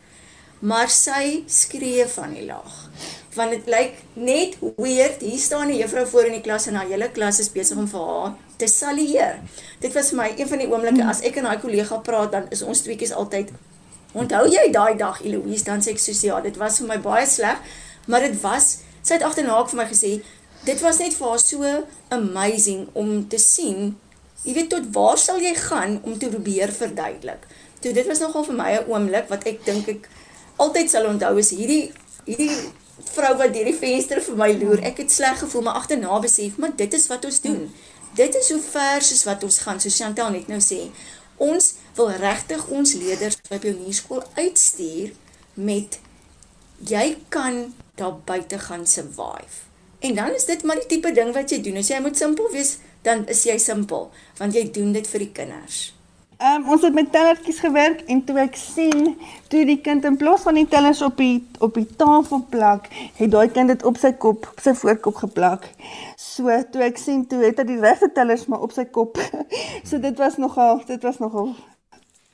Maar 0.59 0.89
sy 0.89 1.43
skree 1.47 2.07
van 2.09 2.33
die 2.33 2.47
lag. 2.47 2.89
Want 3.35 3.51
dit 3.51 3.67
lyk 3.67 4.01
net 4.15 4.57
weird. 4.77 5.21
Hier 5.21 5.39
staan 5.39 5.69
'n 5.69 5.77
juffrou 5.77 6.07
voor 6.07 6.25
in 6.25 6.33
die 6.33 6.41
klas 6.41 6.67
en 6.67 6.75
haar 6.75 6.89
hele 6.89 7.11
klas 7.11 7.39
is 7.39 7.53
besig 7.53 7.77
om 7.77 7.89
vir 7.89 8.01
haar 8.01 8.35
te 8.57 8.67
salueer. 8.67 9.41
Dit 9.81 9.93
was 9.93 10.09
vir 10.09 10.17
my 10.17 10.35
een 10.37 10.49
van 10.49 10.59
die 10.59 10.69
oomblikke 10.69 11.05
as 11.05 11.21
ek 11.21 11.37
en 11.37 11.45
daai 11.45 11.61
kollega 11.61 11.97
praat 11.97 12.33
dan 12.33 12.47
is 12.51 12.63
ons 12.63 12.81
tweeetjies 12.81 13.13
altyd 13.13 13.53
Onthou 14.17 14.47
jy 14.49 14.71
daai 14.73 14.97
dag 14.97 15.21
Eloise 15.25 15.65
dan 15.65 15.83
sê 15.85 15.93
ek 15.93 16.01
soos 16.01 16.23
ja, 16.25 16.41
dit 16.41 16.57
was 16.57 16.79
vir 16.81 16.89
my 16.89 16.97
baie 17.05 17.27
sleg, 17.29 17.59
maar 18.07 18.25
dit 18.25 18.41
was 18.41 18.79
sy 19.03 19.19
het 19.19 19.23
agterna 19.27 19.59
vir 19.69 19.77
my 19.77 19.87
gesê 19.91 20.23
dit 20.65 20.81
was 20.81 20.99
net 21.03 21.15
vir 21.15 21.29
haar 21.29 21.43
so 21.43 21.73
amazing 22.17 22.87
om 22.95 23.29
te 23.29 23.39
sien 23.43 23.93
jy 24.47 24.55
weet 24.57 24.71
tot 24.73 24.89
waar 24.95 25.19
sal 25.21 25.39
jy 25.43 25.53
gaan 25.59 25.99
om 26.05 26.17
te 26.19 26.31
probeer 26.33 26.73
verduidelik. 26.73 27.45
Toe 27.83 27.93
dit 27.93 28.09
was 28.09 28.23
nogal 28.23 28.47
vir 28.47 28.57
my 28.57 28.71
'n 28.73 28.89
oomblik 28.89 29.29
wat 29.29 29.47
ek 29.47 29.65
dink 29.67 29.89
ek 29.89 30.09
altyd 30.57 30.91
sal 30.91 31.09
onthou 31.11 31.37
is 31.43 31.53
hierdie 31.55 31.93
hierdie 32.27 32.51
vrou 33.13 33.35
wat 33.39 33.53
deur 33.55 33.69
die 33.69 33.77
venster 33.77 34.23
vir 34.25 34.39
my 34.39 34.49
loer. 34.57 34.81
Ek 34.89 35.03
het 35.05 35.13
sleg 35.13 35.39
gevoel, 35.43 35.67
maar 35.69 35.83
agterna 35.83 36.19
besef, 36.23 36.57
maar 36.61 36.73
dit 36.77 36.97
is 36.97 37.07
wat 37.13 37.25
ons 37.29 37.41
doen. 37.45 37.67
Dit 38.17 38.35
is 38.39 38.51
hoe 38.51 38.61
ver 38.63 39.05
soos 39.05 39.27
wat 39.29 39.45
ons 39.45 39.59
gaan, 39.65 39.81
so 39.81 39.93
Chantel 39.93 40.33
net 40.33 40.49
nou 40.49 40.61
sê. 40.65 40.87
Ons 41.43 41.75
wil 41.99 42.15
regtig 42.17 42.65
ons 42.73 42.95
leerders 42.97 43.37
by 43.51 43.61
pionierskool 43.61 44.25
uitstuur 44.39 45.13
met 45.55 45.99
jy 46.89 47.17
kan 47.33 47.75
daar 48.01 48.17
buite 48.25 48.59
gaan 48.59 48.87
survive. 48.89 49.65
En 50.01 50.17
dan 50.17 50.35
is 50.37 50.49
dit 50.49 50.63
maar 50.65 50.81
die 50.81 50.89
tipe 50.89 51.13
ding 51.13 51.33
wat 51.37 51.53
jy 51.53 51.61
doen. 51.65 51.81
As 51.81 51.93
jy 51.93 52.01
moet 52.05 52.17
simpel 52.17 52.49
wees, 52.53 52.77
dan 53.05 53.25
is 53.33 53.45
jy 53.49 53.57
simpel, 53.61 54.11
want 54.41 54.57
jy 54.57 54.67
doen 54.73 54.93
dit 54.97 55.09
vir 55.09 55.25
die 55.25 55.33
kinders. 55.33 55.96
Ehm 56.37 56.63
um, 56.63 56.71
ons 56.71 56.83
het 56.83 56.93
met 56.93 57.13
tellertjies 57.13 57.59
gewerk 57.65 58.01
en 58.13 58.19
toe 58.25 58.35
ek 58.43 58.59
sien 58.61 59.15
toe 59.49 59.63
die 59.65 59.79
kind 59.81 60.05
in 60.05 60.19
plaas 60.21 60.43
van 60.45 60.59
die 60.59 60.67
tellers 60.69 61.01
op 61.03 61.17
die 61.17 61.39
op 61.65 61.79
die 61.81 61.87
tafel 61.97 62.43
plak, 62.51 62.91
het 63.17 63.31
daai 63.33 63.49
kind 63.55 63.73
dit 63.73 63.85
op 63.89 63.97
sy 63.97 64.11
kop, 64.25 64.45
op 64.53 64.61
sy 64.61 64.75
voorkop 64.77 65.17
geplak. 65.23 65.65
So 66.21 66.53
toe 66.75 66.85
ek 66.91 67.01
sien 67.01 67.25
toe 67.31 67.41
het 67.41 67.63
hy 67.63 67.67
die 67.71 67.79
regte 67.81 68.11
tellers 68.13 68.45
maar 68.53 68.69
op 68.69 68.77
sy 68.77 68.85
kop. 68.85 69.17
so 69.89 69.97
dit 69.97 70.21
was 70.21 70.37
nogal 70.37 70.85
dit 70.85 71.09
was 71.09 71.25
nogal 71.25 71.55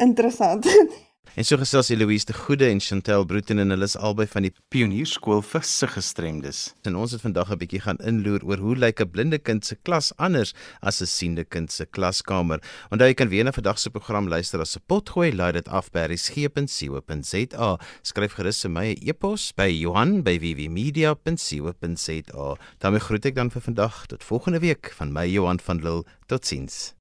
interessant. 0.02 0.66
En 1.32 1.46
so 1.48 1.56
gesels 1.56 1.88
Eloise 1.88 2.26
de 2.28 2.34
Goede 2.36 2.66
en 2.68 2.80
Chantel 2.80 3.24
Brooten 3.24 3.58
en 3.58 3.70
hulle 3.72 3.86
is 3.88 3.96
albei 3.96 4.26
van 4.28 4.44
die 4.44 4.52
Pionierskool 4.68 5.40
vir 5.48 5.62
sig 5.64 5.94
gestremdes. 5.94 6.74
En 6.84 6.96
ons 7.00 7.12
het 7.16 7.24
vandag 7.24 7.48
'n 7.50 7.56
bietjie 7.56 7.80
gaan 7.80 7.96
inloer 8.04 8.44
oor 8.44 8.60
hoe 8.60 8.76
lyk 8.76 9.00
'n 9.00 9.10
blinde 9.10 9.38
kind 9.38 9.64
se 9.64 9.76
klas 9.82 10.12
anders 10.18 10.52
as 10.82 11.00
'n 11.00 11.06
siende 11.06 11.44
kind 11.44 11.72
se 11.72 11.86
klaskamer. 11.86 12.60
Onthou 12.90 13.08
jy 13.08 13.14
kan 13.14 13.28
weer 13.28 13.44
na 13.44 13.52
vandag 13.52 13.78
se 13.78 13.90
program 13.90 14.28
luister 14.28 14.60
as 14.60 14.76
'n 14.76 14.82
potgooi, 14.86 15.32
laai 15.32 15.52
dit 15.52 15.68
af 15.68 15.90
by 15.90 16.06
resgep.co.za. 16.06 17.78
Skryf 18.02 18.32
gerus 18.34 18.62
vir 18.62 18.70
my 18.70 18.92
'n 18.92 19.08
e-pos 19.08 19.52
by 19.52 19.80
Johan@vvmedia.co.za. 19.80 22.56
daarmee 22.78 23.00
groet 23.00 23.24
ek 23.24 23.34
dan 23.34 23.50
vir 23.50 23.62
vandag 23.62 24.06
tot 24.06 24.24
volgende 24.24 24.60
week 24.60 24.92
van 24.96 25.12
my 25.12 25.26
Johan 25.26 25.60
van 25.60 25.82
Lille. 25.82 26.04
Totsiens. 26.26 26.94